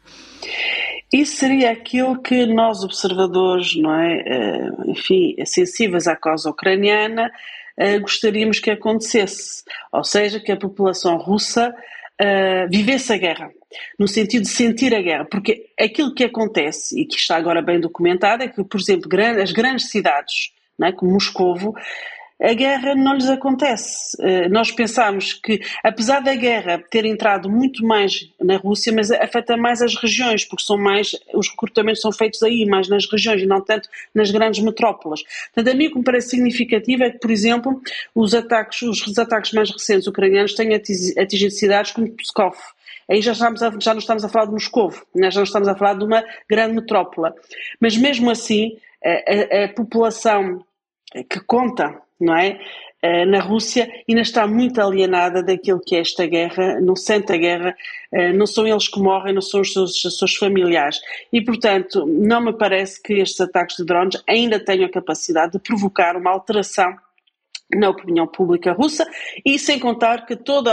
Isso 1.13 1.37
seria 1.37 1.71
aquilo 1.71 2.21
que 2.21 2.47
nós, 2.47 2.83
observadores, 2.83 3.77
não 3.77 3.95
é, 3.95 4.69
enfim, 4.87 5.37
sensíveis 5.45 6.09
à 6.09 6.17
causa 6.17 6.51
ucraniana, 6.51 7.31
gostaríamos 8.01 8.59
que 8.59 8.71
acontecesse. 8.71 9.63
Ou 9.93 10.03
seja, 10.03 10.41
que 10.41 10.51
a 10.51 10.57
população 10.57 11.17
russa 11.17 11.73
vivesse 12.69 13.13
a 13.13 13.17
guerra, 13.17 13.49
no 13.99 14.09
sentido 14.09 14.43
de 14.43 14.49
sentir 14.49 14.95
a 14.95 15.03
guerra. 15.03 15.25
Porque 15.25 15.67
aquilo 15.79 16.15
que 16.15 16.25
acontece, 16.25 17.01
e 17.01 17.07
que 17.07 17.17
está 17.17 17.37
agora 17.37 17.63
bem 17.63 17.81
documentado, 17.81 18.43
é 18.43 18.49
que, 18.49 18.63
por 18.65 18.81
exemplo, 18.81 19.11
as 19.43 19.53
grandes 19.53 19.91
cidades, 19.91 20.53
é, 20.83 20.93
como 20.93 21.13
Moscovo, 21.13 21.75
a 22.41 22.53
guerra 22.53 22.95
não 22.95 23.15
lhes 23.15 23.29
acontece. 23.29 24.17
Eh, 24.21 24.49
nós 24.49 24.71
pensamos 24.71 25.33
que, 25.33 25.61
apesar 25.83 26.21
da 26.21 26.35
guerra 26.35 26.83
ter 26.91 27.05
entrado 27.05 27.49
muito 27.49 27.87
mais 27.87 28.29
na 28.41 28.57
Rússia, 28.57 28.93
mas 28.93 29.11
afeta 29.11 29.57
mais 29.57 29.81
as 29.81 29.95
regiões, 29.95 30.45
porque 30.45 30.65
são 30.65 30.77
mais, 30.77 31.13
os 31.33 31.49
recrutamentos 31.49 32.03
são 32.03 32.13
feitos 32.13 32.43
aí, 32.43 32.67
mais 32.67 32.89
nas 32.89 33.09
regiões 33.11 33.41
e 33.41 33.47
não 33.47 33.61
tanto 33.61 33.89
nas 34.15 34.31
grandes 34.31 34.63
metrópoles. 34.63 35.23
Portanto, 35.55 35.73
a 35.73 35.77
mim 35.77 35.87
o 35.87 35.93
que 35.93 35.99
me 35.99 36.05
parece 36.05 36.31
significativo 36.31 37.05
é 37.05 37.11
que, 37.11 37.19
por 37.19 37.31
exemplo, 37.31 37.81
os 38.15 38.35
ataques, 38.35 38.83
os 38.83 39.19
ataques 39.19 39.53
mais 39.53 39.71
recentes 39.71 40.07
ucranianos 40.07 40.55
têm 40.55 40.75
atingido 40.75 41.53
cidades 41.53 41.93
como 41.93 42.11
Pskov, 42.11 42.57
aí 43.11 43.21
já, 43.23 43.33
estamos 43.33 43.63
a, 43.63 43.73
já 43.79 43.93
não 43.93 43.99
estamos 43.99 44.25
a 44.25 44.29
falar 44.29 44.47
de 44.47 44.53
Moscou, 44.53 44.93
né? 45.15 45.31
já 45.31 45.41
não 45.41 45.45
estamos 45.45 45.69
a 45.69 45.75
falar 45.75 45.95
de 45.95 46.05
uma 46.05 46.25
grande 46.49 46.75
metrópole. 46.75 47.33
Mas 47.81 47.97
mesmo 47.97 48.31
assim, 48.31 48.77
a, 49.05 49.61
a, 49.61 49.65
a 49.65 49.69
população 49.69 50.65
que 51.29 51.41
conta 51.41 52.03
não 52.21 52.37
é? 52.37 52.59
Eh, 53.03 53.27
na 53.27 53.41
Rússia 53.41 53.91
ainda 54.09 54.23
está 54.23 54.47
muito 54.47 54.81
alienada 54.81 55.43
daquilo 55.43 55.81
que 55.81 55.97
é 55.97 56.01
esta 56.01 56.27
guerra, 56.27 56.81
não 56.81 56.97
sente 56.97 57.33
a 57.33 57.37
guerra, 57.37 57.77
eh, 58.13 58.33
não 58.33 58.47
são 58.47 58.67
eles 58.67 58.89
que 58.89 58.99
morrem, 58.99 59.35
não 59.35 59.43
são 59.43 59.61
os 59.61 59.73
seus, 59.73 60.05
os 60.05 60.17
seus 60.17 60.35
familiares. 60.37 61.01
E, 61.33 61.41
portanto, 61.43 62.07
não 62.07 62.41
me 62.41 62.53
parece 62.57 63.03
que 63.03 63.15
estes 63.15 63.41
ataques 63.41 63.77
de 63.77 63.85
drones 63.85 64.23
ainda 64.27 64.59
tenham 64.59 64.87
a 64.87 64.91
capacidade 64.91 65.53
de 65.53 65.59
provocar 65.59 66.17
uma 66.17 66.31
alteração 66.31 66.97
na 67.73 67.91
opinião 67.91 68.27
pública 68.27 68.73
russa 68.73 69.07
e 69.45 69.59
sem 69.59 69.79
contar 69.79 70.27
que 70.27 70.37
todo 70.37 70.69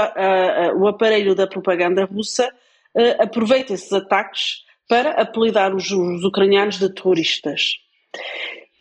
o 0.78 0.88
aparelho 0.88 1.34
da 1.34 1.48
propaganda 1.48 2.06
russa 2.06 2.48
uh, 2.96 3.24
aproveita 3.24 3.74
esses 3.74 3.92
ataques 3.92 4.64
para 4.88 5.12
apelidar 5.12 5.74
os, 5.74 5.90
os 5.90 6.24
ucranianos 6.24 6.78
de 6.78 6.94
terroristas 6.94 7.82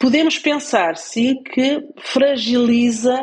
podemos 0.00 0.38
pensar, 0.38 0.97
sim, 0.97 1.43
que 1.43 1.87
fragiliza 1.99 3.23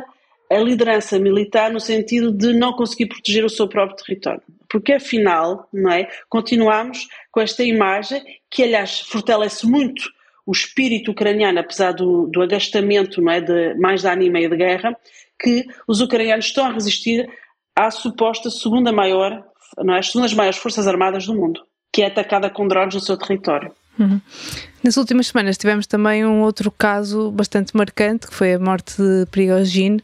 a 0.50 0.58
liderança 0.60 1.20
militar 1.20 1.72
no 1.72 1.80
sentido 1.80 2.32
de 2.32 2.54
não 2.54 2.72
conseguir 2.72 3.08
proteger 3.08 3.44
o 3.44 3.50
seu 3.50 3.68
próprio 3.68 3.98
território. 3.98 4.44
Porque 4.70 4.94
afinal, 4.94 5.68
não 5.74 5.92
é, 5.92 6.08
continuamos 6.30 7.08
com 7.32 7.42
esta 7.42 7.64
imagem 7.64 8.24
que, 8.50 8.64
aliás, 8.64 9.02
fortalece 9.02 9.66
muito 9.66 10.10
o 10.48 10.52
espírito 10.54 11.12
ucraniano, 11.12 11.60
apesar 11.60 11.92
do, 11.92 12.26
do 12.28 12.42
agastamento 12.42 13.22
não 13.22 13.34
é, 13.34 13.42
de 13.42 13.76
mais 13.76 14.02
de 14.02 14.08
ano 14.08 14.24
e 14.24 14.50
de 14.50 14.56
guerra, 14.56 14.96
que 15.38 15.66
os 15.86 16.00
ucranianos 16.00 16.46
estão 16.46 16.66
a 16.66 16.72
resistir 16.72 17.30
à 17.76 17.92
suposta 17.92 18.50
segunda 18.50 18.94
maior, 18.94 19.44
não 19.78 19.94
é, 19.94 20.00
as 20.00 20.08
segundas 20.08 20.34
maiores 20.34 20.58
forças 20.58 20.88
armadas 20.88 21.26
do 21.26 21.36
mundo, 21.36 21.62
que 21.92 22.02
é 22.02 22.08
atacada 22.08 22.50
com 22.50 22.66
drones 22.66 22.96
no 22.96 23.02
seu 23.02 23.18
território. 23.18 23.74
Uhum. 24.00 24.22
Nas 24.84 24.96
últimas 24.96 25.28
semanas 25.28 25.58
tivemos 25.58 25.86
também 25.86 26.26
um 26.26 26.42
outro 26.42 26.72
caso 26.72 27.30
bastante 27.32 27.76
marcante, 27.76 28.28
que 28.28 28.34
foi 28.34 28.54
a 28.54 28.60
morte 28.60 28.96
de 29.02 29.26
Prigogine. 29.26 30.02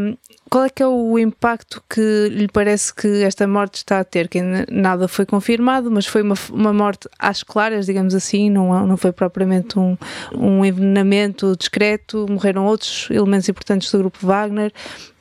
Um, 0.00 0.16
qual 0.50 0.64
é 0.64 0.70
que 0.70 0.82
é 0.82 0.86
o 0.86 1.18
impacto 1.18 1.82
que 1.88 2.28
lhe 2.30 2.48
parece 2.48 2.94
que 2.94 3.22
esta 3.22 3.46
morte 3.46 3.76
está 3.76 4.00
a 4.00 4.04
ter? 4.04 4.28
Que 4.28 4.40
nada 4.70 5.06
foi 5.06 5.26
confirmado, 5.26 5.90
mas 5.90 6.06
foi 6.06 6.22
uma, 6.22 6.34
uma 6.50 6.72
morte 6.72 7.08
às 7.18 7.42
claras, 7.42 7.86
digamos 7.86 8.14
assim, 8.14 8.50
não, 8.50 8.86
não 8.86 8.96
foi 8.96 9.12
propriamente 9.12 9.78
um, 9.78 9.96
um 10.34 10.64
envenenamento 10.64 11.54
discreto, 11.56 12.26
morreram 12.28 12.64
outros 12.64 13.08
elementos 13.10 13.48
importantes 13.48 13.90
do 13.92 13.98
grupo 13.98 14.18
Wagner. 14.26 14.72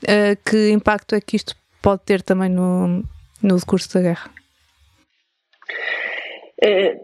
Uh, 0.03 0.37
que 0.49 0.71
impacto 0.71 1.15
é 1.15 1.21
que 1.21 1.35
isto 1.35 1.55
pode 1.81 2.03
ter 2.03 2.21
também 2.21 2.49
no, 2.49 3.03
no 3.41 3.57
decurso 3.57 3.93
da 3.93 4.01
guerra? 4.01 4.31
É, 6.63 6.95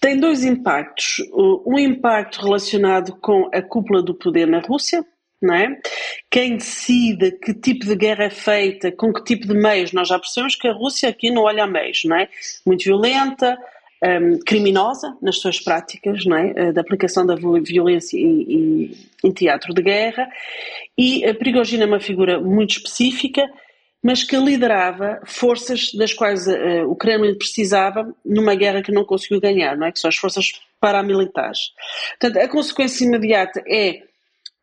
tem 0.00 0.18
dois 0.18 0.44
impactos. 0.44 1.16
Um 1.66 1.78
impacto 1.78 2.42
relacionado 2.42 3.16
com 3.20 3.48
a 3.52 3.62
cúpula 3.62 4.02
do 4.02 4.14
poder 4.14 4.46
na 4.46 4.60
Rússia, 4.60 5.04
não 5.40 5.54
é? 5.54 5.78
Quem 6.30 6.56
decide 6.56 7.32
que 7.32 7.54
tipo 7.54 7.86
de 7.86 7.94
guerra 7.94 8.24
é 8.24 8.30
feita, 8.30 8.90
com 8.92 9.12
que 9.12 9.24
tipo 9.24 9.46
de 9.46 9.54
meios, 9.54 9.92
nós 9.92 10.08
já 10.08 10.18
percebemos 10.18 10.56
que 10.56 10.68
a 10.68 10.72
Rússia 10.72 11.08
aqui 11.08 11.30
não 11.30 11.42
olha 11.42 11.64
a 11.64 11.66
meios, 11.66 12.02
não 12.04 12.16
é? 12.16 12.28
Muito 12.66 12.84
violenta, 12.84 13.56
um, 14.02 14.38
criminosa 14.40 15.16
nas 15.22 15.38
suas 15.38 15.60
práticas, 15.60 16.24
não 16.24 16.36
é? 16.36 16.52
Eh, 16.54 16.72
da 16.72 16.80
aplicação 16.80 17.26
da 17.26 17.34
violência 17.34 18.16
em, 18.18 18.92
em 19.24 19.32
teatro 19.32 19.74
de 19.74 19.82
guerra, 19.82 20.28
e 20.96 21.24
a 21.24 21.34
Prigogina 21.34 21.84
é 21.84 21.86
uma 21.86 22.00
figura 22.00 22.40
muito 22.40 22.72
específica, 22.72 23.48
mas 24.02 24.22
que 24.22 24.36
liderava 24.36 25.20
forças 25.24 25.92
das 25.92 26.12
quais 26.12 26.46
uh, 26.46 26.88
o 26.88 26.94
Kremlin 26.94 27.36
precisava 27.36 28.14
numa 28.24 28.54
guerra 28.54 28.82
que 28.82 28.92
não 28.92 29.04
conseguiu 29.04 29.40
ganhar, 29.40 29.76
não 29.76 29.86
é? 29.86 29.92
Que 29.92 29.98
são 29.98 30.08
as 30.08 30.16
forças 30.16 30.52
paramilitares. 30.80 31.72
Portanto, 32.20 32.44
a 32.44 32.48
consequência 32.48 33.04
imediata 33.04 33.62
é 33.66 34.02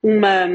uma, 0.05 0.45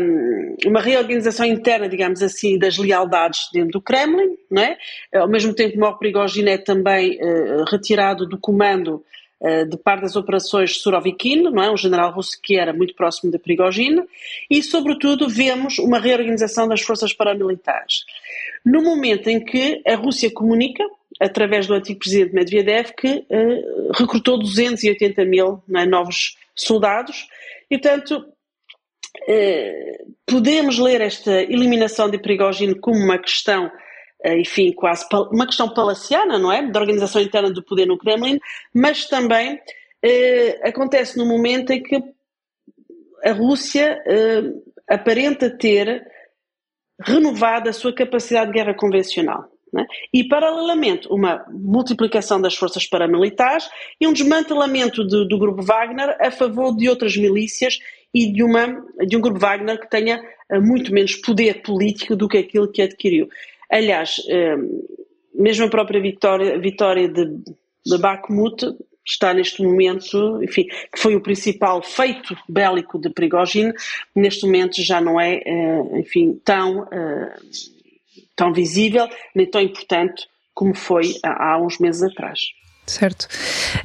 uma 0.64 0.80
reorganização 0.80 1.44
interna, 1.44 1.88
digamos 1.88 2.22
assim, 2.22 2.56
das 2.56 2.78
lealdades 2.78 3.48
dentro 3.52 3.72
do 3.72 3.80
Kremlin, 3.80 4.36
não 4.48 4.62
é? 4.62 4.78
Ao 5.12 5.26
mesmo 5.26 5.52
tempo, 5.52 5.84
o 5.84 5.98
Prigogine 5.98 6.50
é 6.50 6.58
também 6.58 7.18
uh, 7.20 7.64
retirado 7.68 8.28
do 8.28 8.38
comando 8.38 9.04
uh, 9.40 9.68
de 9.68 9.76
parte 9.76 10.02
das 10.02 10.14
operações 10.14 10.80
Surovikin, 10.80 11.42
não 11.42 11.60
é? 11.60 11.68
Um 11.68 11.76
general 11.76 12.12
russo 12.12 12.38
que 12.40 12.56
era 12.56 12.72
muito 12.72 12.94
próximo 12.94 13.32
de 13.32 13.40
Prigogine, 13.40 14.04
e, 14.48 14.62
sobretudo, 14.62 15.28
vemos 15.28 15.78
uma 15.78 15.98
reorganização 15.98 16.68
das 16.68 16.80
forças 16.80 17.12
paramilitares 17.12 18.04
no 18.64 18.84
momento 18.84 19.28
em 19.28 19.44
que 19.44 19.82
a 19.84 19.96
Rússia 19.96 20.30
comunica, 20.32 20.84
através 21.18 21.66
do 21.66 21.74
antigo 21.74 21.98
presidente 21.98 22.32
Medvedev, 22.32 22.92
que 22.96 23.26
uh, 23.28 23.92
recrutou 23.94 24.38
280 24.38 25.24
mil 25.24 25.60
é, 25.74 25.86
novos 25.86 26.36
soldados, 26.54 27.26
e 27.68 27.76
portanto 27.76 28.24
podemos 30.26 30.78
ler 30.78 31.00
esta 31.00 31.42
eliminação 31.42 32.08
de 32.08 32.18
Prigogine 32.18 32.74
como 32.74 32.98
uma 32.98 33.18
questão, 33.18 33.66
uh, 33.66 34.32
enfim, 34.32 34.72
quase 34.72 35.04
uma 35.32 35.46
questão 35.46 35.72
palaciana, 35.72 36.38
não 36.38 36.52
é? 36.52 36.70
Da 36.70 36.80
organização 36.80 37.20
interna 37.20 37.50
do 37.50 37.62
poder 37.62 37.86
no 37.86 37.98
Kremlin, 37.98 38.38
mas 38.74 39.06
também 39.06 39.60
acontece 40.62 41.18
no 41.18 41.26
momento 41.26 41.72
em 41.72 41.82
que 41.82 42.02
a 43.22 43.32
Rússia 43.32 44.02
aparenta 44.88 45.50
ter 45.50 46.10
renovada 46.98 47.68
a 47.68 47.72
sua 47.74 47.94
capacidade 47.94 48.50
de 48.50 48.58
guerra 48.58 48.72
convencional. 48.72 49.49
Né? 49.72 49.86
E, 50.12 50.24
paralelamente, 50.24 51.06
uma 51.08 51.44
multiplicação 51.50 52.40
das 52.40 52.54
forças 52.54 52.86
paramilitares 52.86 53.68
e 54.00 54.06
um 54.06 54.12
desmantelamento 54.12 55.06
de, 55.06 55.28
do 55.28 55.38
grupo 55.38 55.62
Wagner 55.62 56.16
a 56.20 56.30
favor 56.30 56.76
de 56.76 56.88
outras 56.88 57.16
milícias 57.16 57.78
e 58.12 58.32
de, 58.32 58.42
uma, 58.42 58.66
de 59.06 59.16
um 59.16 59.20
grupo 59.20 59.38
Wagner 59.38 59.78
que 59.80 59.88
tenha 59.88 60.20
eh, 60.50 60.58
muito 60.58 60.92
menos 60.92 61.14
poder 61.14 61.62
político 61.62 62.16
do 62.16 62.28
que 62.28 62.38
aquilo 62.38 62.70
que 62.70 62.82
adquiriu. 62.82 63.28
Aliás, 63.70 64.16
eh, 64.28 64.56
mesmo 65.32 65.66
a 65.66 65.70
própria 65.70 66.00
vitória, 66.00 66.58
vitória 66.58 67.08
de, 67.08 67.26
de 67.86 67.98
Bakhmut 67.98 68.76
está 69.06 69.32
neste 69.32 69.62
momento, 69.62 70.42
enfim, 70.42 70.66
que 70.92 70.98
foi 70.98 71.14
o 71.14 71.20
principal 71.20 71.82
feito 71.82 72.36
bélico 72.48 72.98
de 72.98 73.10
Prigogine, 73.10 73.72
neste 74.14 74.44
momento 74.44 74.82
já 74.82 75.00
não 75.00 75.20
é, 75.20 75.40
eh, 75.44 76.00
enfim, 76.00 76.40
tão, 76.44 76.86
tão 78.36 78.52
visível 78.52 79.08
nem 79.34 79.48
tão 79.48 79.60
importante 79.60 80.26
como 80.54 80.74
foi 80.74 81.14
há 81.22 81.58
uns 81.58 81.78
meses 81.78 82.02
atrás. 82.02 82.40
Certo. 82.86 83.28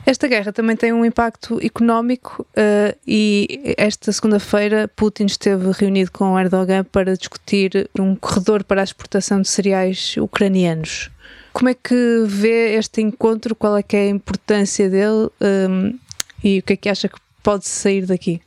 Esta 0.06 0.28
guerra 0.28 0.52
também 0.52 0.76
tem 0.76 0.92
um 0.92 1.06
impacto 1.06 1.60
económico 1.64 2.46
uh, 2.58 2.98
e 3.08 3.76
esta 3.78 4.12
segunda-feira 4.12 4.90
Putin 4.96 5.26
esteve 5.26 5.72
reunido 5.72 6.12
com 6.12 6.40
Erdogan 6.40 6.84
para 6.84 7.16
discutir 7.16 7.88
um 8.00 8.16
corredor 8.16 8.64
para 8.64 8.82
a 8.82 8.84
exportação 8.84 9.42
de 9.42 9.48
cereais 9.48 10.16
ucranianos. 10.18 11.12
Como 11.54 11.70
é 11.70 11.76
que 11.76 12.24
vê 12.26 12.76
este 12.76 13.02
encontro? 13.02 13.56
Qual 13.56 13.78
é 13.78 13.84
que 13.84 13.96
é 13.96 14.02
a 14.02 14.10
importância 14.10 14.90
dele 14.90 15.30
um, 15.40 15.98
e 16.44 16.60
o 16.60 16.64
que 16.64 16.74
é 16.74 16.76
que 16.76 16.90
acha 16.90 17.08
que 17.08 17.18
pode 17.44 17.68
sair 17.68 18.08
daqui? 18.08 18.42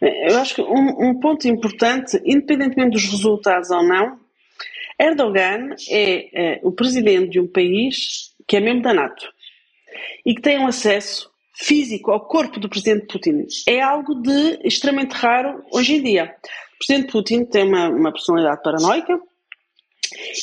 Eu 0.00 0.36
acho 0.38 0.56
que 0.56 0.62
um, 0.62 1.10
um, 1.10 1.20
ponto 1.20 1.46
importante, 1.48 2.20
independentemente 2.24 2.90
dos 2.90 3.04
resultados 3.08 3.70
ou 3.70 3.82
não, 3.82 4.18
Erdogan 4.98 5.74
é, 5.88 6.56
é 6.56 6.60
o 6.62 6.72
presidente 6.72 7.30
de 7.30 7.40
um 7.40 7.46
país 7.46 8.34
que 8.46 8.56
é 8.56 8.60
membro 8.60 8.82
da 8.82 8.94
NATO 8.94 9.26
e 10.24 10.34
que 10.34 10.42
tem 10.42 10.58
um 10.58 10.66
acesso 10.66 11.30
físico 11.54 12.10
ao 12.10 12.20
corpo 12.20 12.60
do 12.60 12.68
presidente 12.68 13.06
Putin. 13.06 13.46
É 13.66 13.80
algo 13.80 14.14
de 14.14 14.60
extremamente 14.64 15.12
raro 15.12 15.64
hoje 15.72 15.96
em 15.96 16.02
dia. 16.02 16.34
O 16.74 16.78
presidente 16.78 17.10
Putin 17.10 17.44
tem 17.44 17.64
uma, 17.64 17.88
uma 17.88 18.12
personalidade 18.12 18.62
paranoica, 18.62 19.18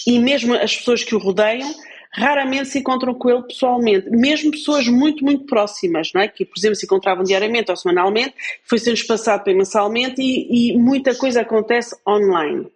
e 0.08 0.20
mesmo 0.20 0.54
as 0.54 0.76
pessoas 0.76 1.04
que 1.04 1.16
o 1.16 1.20
rodeiam 1.20 1.70
raramente 2.12 2.70
se 2.70 2.80
encontram 2.80 3.14
com 3.16 3.30
ele 3.30 3.42
pessoalmente, 3.44 4.08
mesmo 4.10 4.52
pessoas 4.52 4.88
muito, 4.88 5.24
muito 5.26 5.46
próximas, 5.46 6.12
não 6.14 6.22
é? 6.22 6.28
que, 6.28 6.46
por 6.46 6.58
exemplo, 6.58 6.76
se 6.76 6.86
encontravam 6.86 7.24
diariamente 7.24 7.72
ou 7.72 7.78
semanalmente, 7.78 8.36
foi 8.64 8.78
sendo 8.78 8.94
espaçado 8.94 9.44
para 9.44 9.54
mensalmente 9.54 10.22
e, 10.22 10.74
e 10.74 10.78
muita 10.78 11.16
coisa 11.16 11.42
acontece 11.42 11.96
online. 12.08 12.68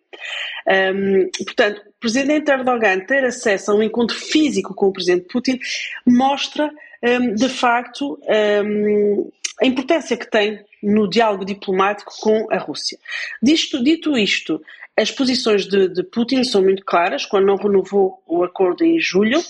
Um, 0.67 1.29
portanto, 1.45 1.81
o 1.87 1.93
presidente 1.99 2.51
Erdogan 2.51 2.99
ter 2.99 3.23
acesso 3.23 3.71
a 3.71 3.75
um 3.75 3.81
encontro 3.81 4.15
físico 4.15 4.73
com 4.73 4.87
o 4.87 4.93
presidente 4.93 5.27
Putin 5.31 5.59
mostra, 6.05 6.69
um, 7.03 7.33
de 7.33 7.47
facto, 7.47 8.19
um, 8.65 9.31
a 9.61 9.65
importância 9.65 10.17
que 10.17 10.29
tem 10.29 10.59
no 10.83 11.09
diálogo 11.09 11.45
diplomático 11.45 12.11
com 12.19 12.47
a 12.51 12.57
Rússia. 12.57 12.99
Disto, 13.41 13.83
dito 13.83 14.17
isto, 14.17 14.61
as 14.95 15.11
posições 15.11 15.67
de, 15.67 15.87
de, 15.87 16.03
Putin 16.03 16.43
são 16.43 16.61
muito 16.61 16.83
claras. 16.83 17.25
Quando 17.25 17.45
não 17.45 17.55
renovou 17.55 18.21
o 18.27 18.43
acordo 18.43 18.83
em 18.83 18.99
julho, 18.99 19.41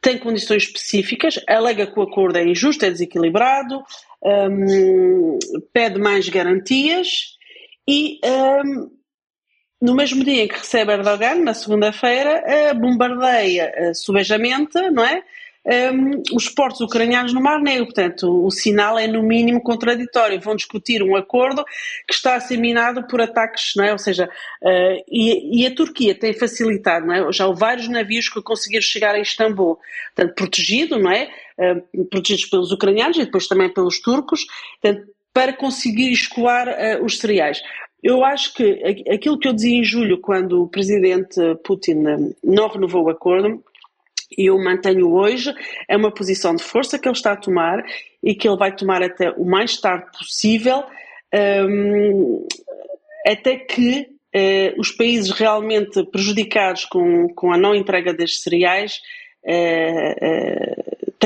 tem 0.00 0.18
condições 0.18 0.64
específicas, 0.64 1.40
alega 1.48 1.86
que 1.86 1.98
o 1.98 2.02
acordo 2.02 2.38
é 2.38 2.44
injusto, 2.44 2.84
é 2.84 2.90
desequilibrado, 2.90 3.82
um, 4.22 5.38
pede 5.72 5.98
mais 5.98 6.28
garantias 6.28 7.38
e 7.88 8.20
um, 8.24 8.90
no 9.80 9.94
mesmo 9.94 10.22
dia 10.22 10.44
em 10.44 10.48
que 10.48 10.58
recebe 10.58 10.92
Erdogan, 10.92 11.36
na 11.36 11.54
segunda-feira, 11.54 12.74
bombardeia 12.74 13.72
uh, 13.76 13.94
subejamente, 13.94 14.78
não 14.90 15.04
é? 15.04 15.22
Um, 15.62 16.22
os 16.34 16.48
portos 16.48 16.80
ucranianos 16.80 17.34
no 17.34 17.40
Mar 17.40 17.60
Negro. 17.60 17.84
Portanto, 17.84 18.44
o 18.44 18.50
sinal 18.50 18.98
é 18.98 19.06
no 19.06 19.22
mínimo 19.22 19.62
contraditório. 19.62 20.40
Vão 20.40 20.56
discutir 20.56 21.02
um 21.02 21.14
acordo 21.14 21.64
que 22.08 22.14
está 22.14 22.34
a 22.34 22.40
ser 22.40 22.56
minado 22.56 23.06
por 23.06 23.20
ataques, 23.20 23.72
não 23.76 23.84
é? 23.84 23.92
Ou 23.92 23.98
seja, 23.98 24.26
uh, 24.26 25.04
e, 25.08 25.62
e, 25.62 25.66
a 25.66 25.74
Turquia 25.74 26.14
tem 26.14 26.32
facilitado, 26.32 27.06
não 27.06 27.14
é? 27.14 27.32
Já 27.32 27.46
houve 27.46 27.60
vários 27.60 27.88
navios 27.88 28.28
que 28.28 28.40
conseguiram 28.42 28.82
chegar 28.82 29.14
a 29.14 29.20
Istambul, 29.20 29.78
portanto, 30.14 30.34
protegido, 30.34 30.98
não 30.98 31.10
é? 31.10 31.28
Uh, 31.58 32.04
protegidos 32.06 32.46
pelos 32.46 32.72
ucranianos 32.72 33.18
e 33.18 33.24
depois 33.24 33.46
também 33.46 33.68
pelos 33.68 34.00
turcos, 34.00 34.46
portanto, 34.80 35.08
para 35.32 35.52
conseguir 35.52 36.10
escoar 36.10 36.68
uh, 36.68 37.04
os 37.04 37.18
cereais. 37.18 37.62
Eu 38.02 38.24
acho 38.24 38.54
que 38.54 39.04
aquilo 39.10 39.38
que 39.38 39.46
eu 39.46 39.52
dizia 39.52 39.78
em 39.78 39.84
julho, 39.84 40.20
quando 40.20 40.62
o 40.62 40.68
presidente 40.68 41.38
Putin 41.64 42.04
não 42.42 42.68
renovou 42.68 43.04
o 43.04 43.10
acordo, 43.10 43.62
e 44.36 44.46
eu 44.46 44.58
mantenho 44.58 45.12
hoje, 45.12 45.52
é 45.88 45.96
uma 45.96 46.12
posição 46.12 46.54
de 46.54 46.62
força 46.62 46.98
que 46.98 47.08
ele 47.08 47.16
está 47.16 47.32
a 47.32 47.36
tomar 47.36 47.82
e 48.22 48.34
que 48.34 48.48
ele 48.48 48.56
vai 48.56 48.74
tomar 48.74 49.02
até 49.02 49.30
o 49.30 49.44
mais 49.44 49.76
tarde 49.80 50.06
possível, 50.16 50.84
um, 51.68 52.46
até 53.26 53.56
que 53.56 54.06
uh, 54.34 54.80
os 54.80 54.92
países 54.92 55.30
realmente 55.30 56.04
prejudicados 56.06 56.84
com, 56.84 57.28
com 57.34 57.52
a 57.52 57.58
não 57.58 57.74
entrega 57.74 58.14
das 58.14 58.40
cereais 58.40 59.00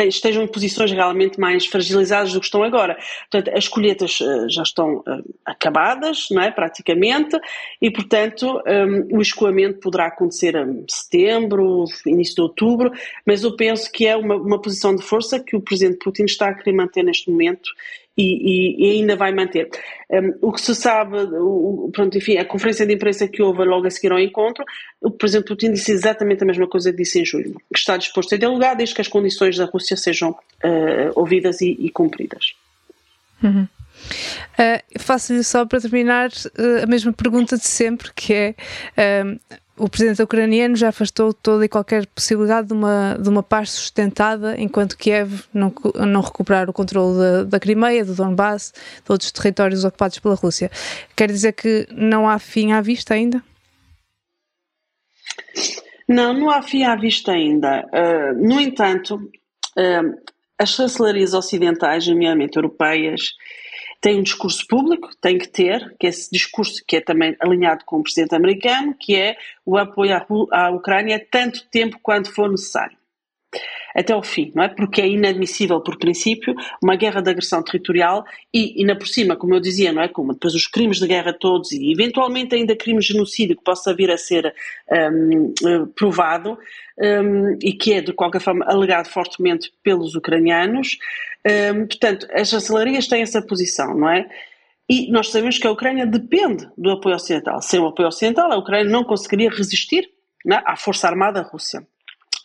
estejam 0.08 0.42
em 0.42 0.46
posições 0.46 0.90
realmente 0.90 1.38
mais 1.38 1.66
fragilizadas 1.66 2.32
do 2.32 2.40
que 2.40 2.46
estão 2.46 2.62
agora. 2.62 2.96
Portanto, 3.30 3.56
as 3.56 3.68
colheitas 3.68 4.20
uh, 4.20 4.48
já 4.48 4.62
estão 4.62 4.96
uh, 4.98 5.34
acabadas, 5.44 6.26
não 6.30 6.42
é, 6.42 6.50
praticamente, 6.50 7.38
e, 7.80 7.90
portanto, 7.90 8.60
um, 8.66 9.18
o 9.18 9.22
escoamento 9.22 9.78
poderá 9.80 10.06
acontecer 10.06 10.54
em 10.56 10.84
setembro, 10.88 11.84
início 12.06 12.34
de 12.34 12.40
outubro, 12.42 12.90
mas 13.26 13.42
eu 13.44 13.56
penso 13.56 13.90
que 13.90 14.06
é 14.06 14.16
uma, 14.16 14.36
uma 14.36 14.60
posição 14.60 14.94
de 14.94 15.02
força 15.02 15.38
que 15.38 15.56
o 15.56 15.60
Presidente 15.60 15.98
Putin 15.98 16.24
está 16.24 16.48
a 16.48 16.54
querer 16.54 16.76
manter 16.76 17.02
neste 17.02 17.30
momento 17.30 17.70
e, 18.16 18.22
e, 18.22 18.86
e, 18.86 18.90
ainda 18.92 19.16
vai 19.16 19.32
manter. 19.34 19.68
Um, 20.10 20.48
o 20.48 20.52
que 20.52 20.60
se 20.60 20.74
sabe, 20.74 21.16
o, 21.16 21.90
pronto, 21.92 22.16
enfim, 22.16 22.36
a 22.36 22.44
conferência 22.44 22.86
de 22.86 22.94
imprensa 22.94 23.26
que 23.26 23.42
houve 23.42 23.64
logo 23.64 23.86
a 23.86 23.90
seguir 23.90 24.12
ao 24.12 24.18
encontro, 24.18 24.64
o 25.00 25.10
Presidente 25.10 25.48
Putin 25.48 25.72
disse 25.72 25.92
exatamente 25.92 26.42
a 26.42 26.46
mesma 26.46 26.68
coisa 26.68 26.90
que 26.90 26.98
disse 26.98 27.20
em 27.20 27.24
julho, 27.24 27.54
que 27.72 27.78
está 27.78 27.96
disposto 27.96 28.34
a 28.34 28.38
dialogar 28.38 28.74
desde 28.74 28.94
que 28.94 29.00
as 29.00 29.08
condições 29.08 29.56
da 29.56 29.64
Rússia 29.64 29.96
sejam 29.96 30.30
uh, 30.30 31.12
ouvidas 31.16 31.60
e, 31.60 31.76
e 31.78 31.90
cumpridas. 31.90 32.54
Uhum. 33.42 33.66
Uh, 34.58 34.98
Faço-lhe 35.00 35.42
só 35.42 35.66
para 35.66 35.80
terminar 35.80 36.28
uh, 36.28 36.84
a 36.84 36.86
mesma 36.86 37.12
pergunta 37.12 37.56
de 37.56 37.66
sempre, 37.66 38.12
que 38.14 38.32
é 38.32 38.54
o 39.76 39.88
presidente 39.88 40.22
ucraniano 40.22 40.76
já 40.76 40.88
afastou 40.88 41.32
toda 41.32 41.64
e 41.64 41.68
qualquer 41.68 42.06
possibilidade 42.06 42.68
de 42.68 42.72
uma, 42.72 43.18
de 43.20 43.28
uma 43.28 43.42
paz 43.42 43.70
sustentada 43.70 44.54
enquanto 44.60 44.96
Kiev 44.96 45.42
não, 45.52 45.72
não 46.06 46.20
recuperar 46.20 46.70
o 46.70 46.72
controle 46.72 47.18
da, 47.18 47.44
da 47.44 47.60
Crimeia, 47.60 48.04
do 48.04 48.14
Donbass, 48.14 48.72
de 49.04 49.10
outros 49.10 49.32
territórios 49.32 49.84
ocupados 49.84 50.18
pela 50.18 50.34
Rússia. 50.36 50.70
Quer 51.16 51.28
dizer 51.28 51.52
que 51.52 51.88
não 51.90 52.28
há 52.28 52.38
fim 52.38 52.72
à 52.72 52.80
vista 52.80 53.14
ainda? 53.14 53.42
Não, 56.08 56.32
não 56.32 56.50
há 56.50 56.62
fim 56.62 56.84
à 56.84 56.94
vista 56.94 57.32
ainda. 57.32 57.84
Uh, 57.86 58.46
no 58.46 58.60
entanto, 58.60 59.16
uh, 59.16 60.34
as 60.58 60.70
chancelarias 60.70 61.34
ocidentais, 61.34 62.06
nomeadamente 62.06 62.56
europeias, 62.56 63.32
tem 64.04 64.18
um 64.18 64.22
discurso 64.22 64.66
público, 64.66 65.16
tem 65.18 65.38
que 65.38 65.48
ter, 65.48 65.96
que 65.98 66.06
é 66.06 66.10
esse 66.10 66.30
discurso 66.30 66.84
que 66.86 66.96
é 66.96 67.00
também 67.00 67.34
alinhado 67.40 67.86
com 67.86 67.96
o 67.96 68.02
presidente 68.02 68.34
americano, 68.34 68.94
que 69.00 69.16
é 69.16 69.34
o 69.64 69.78
apoio 69.78 70.12
à, 70.52 70.68
Ucrânia 70.68 71.26
tanto 71.30 71.66
tempo 71.70 71.98
quanto 72.02 72.30
for 72.30 72.50
necessário. 72.50 72.98
Até 73.94 74.12
ao 74.12 74.22
fim, 74.22 74.50
não 74.54 74.64
é? 74.64 74.68
Porque 74.68 75.00
é 75.00 75.08
inadmissível, 75.08 75.80
por 75.80 75.96
princípio, 75.96 76.54
uma 76.82 76.96
guerra 76.96 77.20
de 77.20 77.30
agressão 77.30 77.62
territorial 77.62 78.24
e, 78.52 78.74
ainda 78.78 78.96
por 78.96 79.06
cima, 79.06 79.36
como 79.36 79.54
eu 79.54 79.60
dizia, 79.60 79.92
não 79.92 80.02
é? 80.02 80.08
Como 80.08 80.32
depois 80.32 80.54
os 80.54 80.66
crimes 80.66 80.98
de 80.98 81.06
guerra 81.06 81.32
todos 81.32 81.70
e, 81.70 81.92
eventualmente, 81.92 82.54
ainda 82.54 82.74
crimes 82.74 83.04
de 83.04 83.12
genocídio 83.12 83.56
que 83.56 83.62
possa 83.62 83.94
vir 83.94 84.10
a 84.10 84.16
ser 84.18 84.52
um, 85.22 85.86
provado 85.94 86.58
um, 86.98 87.56
e 87.62 87.72
que 87.72 87.92
é, 87.92 88.00
de 88.00 88.12
qualquer 88.12 88.40
forma, 88.40 88.64
alegado 88.66 89.06
fortemente 89.06 89.72
pelos 89.82 90.14
ucranianos, 90.14 90.98
um, 91.74 91.86
portanto, 91.86 92.26
as 92.32 92.48
chancelarias 92.48 93.06
têm 93.06 93.22
essa 93.22 93.40
posição, 93.40 93.94
não 93.96 94.10
é? 94.10 94.28
E 94.88 95.10
nós 95.10 95.30
sabemos 95.30 95.58
que 95.58 95.66
a 95.66 95.70
Ucrânia 95.70 96.06
depende 96.06 96.68
do 96.76 96.90
apoio 96.90 97.16
ocidental. 97.16 97.62
Sem 97.62 97.80
o 97.80 97.86
apoio 97.86 98.08
ocidental, 98.08 98.52
a 98.52 98.58
Ucrânia 98.58 98.90
não 98.90 99.04
conseguiria 99.04 99.50
resistir 99.50 100.10
é? 100.50 100.56
à 100.66 100.76
força 100.76 101.08
armada 101.08 101.40
russa. 101.40 101.86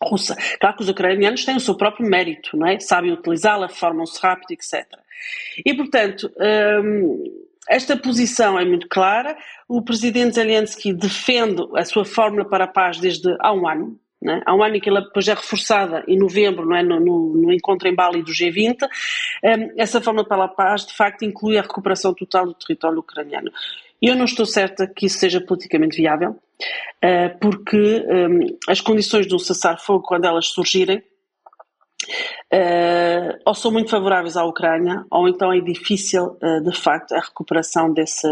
Russa. 0.04 0.36
Claro 0.60 0.76
que 0.78 0.84
os 0.84 0.90
ucranianos 0.90 1.46
têm 1.46 1.56
o 1.56 1.60
seu 1.60 1.76
próprio 1.76 2.08
mérito, 2.08 2.56
não 2.58 2.68
é? 2.68 2.80
Sabem 2.80 3.12
utilizá-la, 3.12 3.70
formam-se 3.70 4.20
rápido, 4.22 4.52
etc. 4.52 4.86
E, 5.66 5.74
portanto, 5.74 6.32
um, 6.84 7.48
esta 7.70 7.98
posição 7.98 8.58
é 8.58 8.66
muito 8.66 8.88
clara. 8.88 9.38
O 9.68 9.82
presidente 9.82 10.36
Zelensky 10.36 10.94
defende 10.94 11.62
a 11.76 11.84
sua 11.86 12.06
fórmula 12.06 12.46
para 12.46 12.64
a 12.64 12.68
paz 12.68 12.98
desde 13.00 13.36
há 13.40 13.54
um 13.54 13.68
ano, 13.68 14.00
né? 14.22 14.42
Há 14.46 14.54
um 14.54 14.62
ano 14.62 14.80
que 14.82 14.90
ela 14.90 15.02
depois 15.02 15.28
é 15.28 15.34
reforçada, 15.34 16.04
em 16.08 16.18
novembro, 16.18 16.66
não 16.66 16.76
é? 16.76 16.84
no, 16.84 17.00
no, 17.00 17.34
no 17.36 17.54
encontro 17.54 17.88
em 17.88 17.96
Bali 17.96 18.22
do 18.22 18.32
G20. 18.32 18.84
Um, 19.44 19.74
essa 19.78 20.02
forma 20.02 20.26
para 20.26 20.44
a 20.44 20.48
paz, 20.48 20.86
de 20.86 20.94
facto, 20.94 21.24
inclui 21.24 21.58
a 21.58 21.62
recuperação 21.62 22.14
total 22.14 22.48
do 22.48 22.54
território 22.54 23.00
ucraniano. 23.00 23.52
Eu 24.02 24.16
não 24.16 24.26
estou 24.26 24.46
certa 24.46 24.88
que 24.88 25.06
isso 25.06 25.20
seja 25.20 25.42
politicamente 25.42 25.98
viável, 25.98 26.32
uh, 26.32 27.40
porque 27.40 28.06
um, 28.08 28.58
as 28.68 28.82
condições 28.82 29.28
do 29.28 29.40
cessar-fogo, 29.40 30.04
quando 30.04 30.26
elas 30.26 30.48
surgirem, 30.48 31.04
Uh, 32.52 33.38
ou 33.46 33.54
são 33.54 33.72
muito 33.72 33.92
favoráveis 33.92 34.36
à 34.36 34.44
Ucrânia, 34.44 35.06
ou 35.12 35.28
então 35.28 35.54
é 35.54 35.60
difícil, 35.60 36.38
uh, 36.42 36.64
de 36.64 36.76
facto, 36.76 37.14
a 37.14 37.20
recuperação 37.20 37.94
desse, 37.94 38.28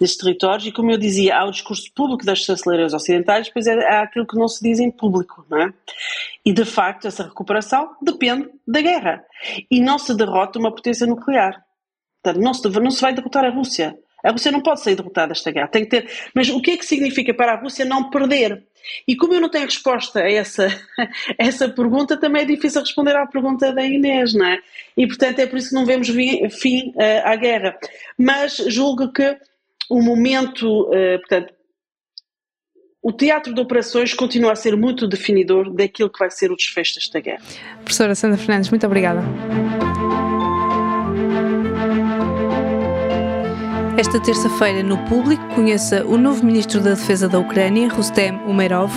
desses 0.00 0.16
territórios. 0.16 0.66
E 0.66 0.72
como 0.72 0.90
eu 0.90 0.96
dizia, 0.96 1.36
há 1.36 1.44
o 1.44 1.50
discurso 1.50 1.92
público 1.94 2.24
das 2.24 2.38
chancelarias 2.38 2.94
ocidentais, 2.94 3.48
depois 3.48 3.66
é, 3.66 3.74
há 3.86 4.02
aquilo 4.02 4.26
que 4.26 4.38
não 4.38 4.48
se 4.48 4.62
diz 4.62 4.78
em 4.78 4.90
público, 4.90 5.44
não 5.50 5.60
é? 5.60 5.74
E, 6.44 6.52
de 6.52 6.64
facto, 6.64 7.06
essa 7.06 7.24
recuperação 7.24 7.94
depende 8.00 8.48
da 8.66 8.80
guerra. 8.80 9.22
E 9.70 9.80
não 9.80 9.98
se 9.98 10.16
derrota 10.16 10.58
uma 10.58 10.74
potência 10.74 11.06
nuclear. 11.06 11.62
Portanto, 12.22 12.42
não 12.42 12.54
se, 12.54 12.68
não 12.80 12.90
se 12.90 13.02
vai 13.02 13.12
derrotar 13.12 13.44
a 13.44 13.50
Rússia. 13.50 13.98
A 14.24 14.32
Rússia 14.32 14.50
não 14.50 14.60
pode 14.60 14.80
sair 14.80 14.96
derrotada 14.96 15.28
desta 15.28 15.50
guerra. 15.50 15.68
Tem 15.68 15.84
que 15.84 15.90
ter. 15.90 16.10
Mas 16.34 16.48
o 16.48 16.60
que 16.60 16.72
é 16.72 16.76
que 16.76 16.84
significa 16.84 17.32
para 17.32 17.52
a 17.52 17.60
Rússia 17.60 17.84
não 17.84 18.10
perder? 18.10 18.64
E 19.06 19.16
como 19.16 19.34
eu 19.34 19.40
não 19.40 19.48
tenho 19.48 19.64
resposta 19.64 20.20
a 20.20 20.30
essa, 20.30 20.66
a 20.98 21.08
essa 21.38 21.68
pergunta, 21.68 22.16
também 22.16 22.42
é 22.42 22.44
difícil 22.44 22.80
responder 22.80 23.16
à 23.16 23.26
pergunta 23.26 23.72
da 23.72 23.84
Inês, 23.84 24.34
não 24.34 24.46
é? 24.46 24.58
E 24.96 25.06
portanto 25.06 25.38
é 25.38 25.46
por 25.46 25.58
isso 25.58 25.70
que 25.70 25.74
não 25.74 25.86
vemos 25.86 26.08
fim 26.58 26.90
uh, 26.90 27.22
à 27.24 27.36
guerra. 27.36 27.76
Mas 28.16 28.56
julgo 28.56 29.12
que 29.12 29.36
o 29.90 30.02
momento, 30.02 30.88
uh, 30.88 31.18
portanto, 31.20 31.54
o 33.02 33.12
teatro 33.12 33.54
de 33.54 33.60
operações 33.60 34.12
continua 34.12 34.52
a 34.52 34.56
ser 34.56 34.76
muito 34.76 35.06
definidor 35.06 35.72
daquilo 35.72 36.10
que 36.10 36.18
vai 36.18 36.30
ser 36.30 36.50
o 36.50 36.56
desfecho 36.56 36.96
desta 36.96 37.20
guerra. 37.20 37.42
Professora 37.84 38.14
Sandra 38.14 38.36
Fernandes, 38.36 38.70
muito 38.70 38.84
obrigada. 38.86 39.22
Esta 43.98 44.20
terça-feira, 44.20 44.80
no 44.80 44.96
público, 45.06 45.42
conheça 45.56 46.06
o 46.06 46.16
novo 46.16 46.46
Ministro 46.46 46.80
da 46.80 46.90
Defesa 46.90 47.28
da 47.28 47.36
Ucrânia, 47.40 47.88
Rustem 47.88 48.32
Umerov, 48.46 48.92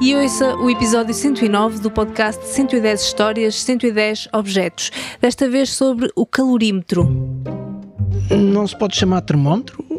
e 0.00 0.16
ouça 0.16 0.56
o 0.56 0.68
episódio 0.68 1.14
109 1.14 1.78
do 1.78 1.88
podcast 1.88 2.44
110 2.44 3.02
Histórias, 3.02 3.62
110 3.62 4.30
Objetos, 4.32 4.90
desta 5.20 5.48
vez 5.48 5.70
sobre 5.70 6.10
o 6.16 6.26
calorímetro. 6.26 7.08
Não 8.28 8.66
se 8.66 8.76
pode 8.76 8.96
chamar 8.96 9.20
termómetro? 9.20 9.91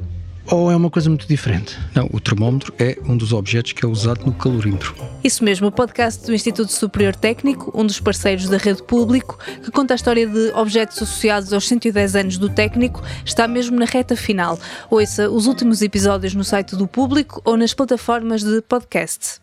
Ou 0.45 0.71
é 0.71 0.75
uma 0.75 0.89
coisa 0.89 1.09
muito 1.09 1.27
diferente? 1.27 1.77
Não, 1.93 2.09
o 2.11 2.19
termómetro 2.19 2.73
é 2.77 2.97
um 3.05 3.15
dos 3.15 3.33
objetos 3.33 3.71
que 3.71 3.85
é 3.85 3.87
usado 3.87 4.25
no 4.25 4.33
calorímetro. 4.33 4.95
Isso 5.23 5.43
mesmo, 5.43 5.67
o 5.67 5.71
podcast 5.71 6.25
do 6.25 6.33
Instituto 6.33 6.71
Superior 6.71 7.15
Técnico, 7.15 7.71
um 7.73 7.85
dos 7.85 7.99
parceiros 7.99 8.49
da 8.49 8.57
Rede 8.57 8.83
Público, 8.83 9.37
que 9.63 9.71
conta 9.71 9.93
a 9.93 9.95
história 9.95 10.27
de 10.27 10.51
objetos 10.53 10.97
associados 10.97 11.53
aos 11.53 11.67
110 11.67 12.15
anos 12.15 12.37
do 12.37 12.49
técnico, 12.49 13.01
está 13.25 13.47
mesmo 13.47 13.77
na 13.77 13.85
reta 13.85 14.15
final. 14.15 14.59
Ouça 14.89 15.29
os 15.29 15.47
últimos 15.47 15.81
episódios 15.81 16.33
no 16.33 16.43
site 16.43 16.75
do 16.75 16.87
Público 16.87 17.41
ou 17.45 17.55
nas 17.55 17.73
plataformas 17.73 18.43
de 18.43 18.61
podcast. 18.61 19.42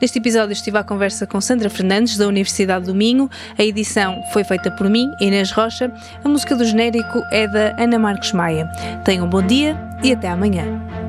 Neste 0.00 0.18
episódio 0.18 0.52
estive 0.52 0.78
à 0.78 0.84
conversa 0.84 1.26
com 1.26 1.40
Sandra 1.40 1.68
Fernandes, 1.68 2.16
da 2.16 2.28
Universidade 2.28 2.86
do 2.86 2.94
Minho. 2.94 3.28
A 3.58 3.64
edição 3.64 4.22
foi 4.32 4.44
feita 4.44 4.70
por 4.70 4.88
mim, 4.88 5.10
Inês 5.20 5.50
Rocha. 5.50 5.92
A 6.22 6.28
música 6.28 6.54
do 6.54 6.64
genérico 6.64 7.20
é 7.32 7.48
da 7.48 7.74
Ana 7.82 7.98
Marques 7.98 8.32
Maia. 8.32 8.70
Tenham 9.04 9.26
um 9.26 9.28
bom 9.28 9.42
dia 9.42 9.76
e 10.02 10.12
até 10.12 10.28
amanhã. 10.28 11.07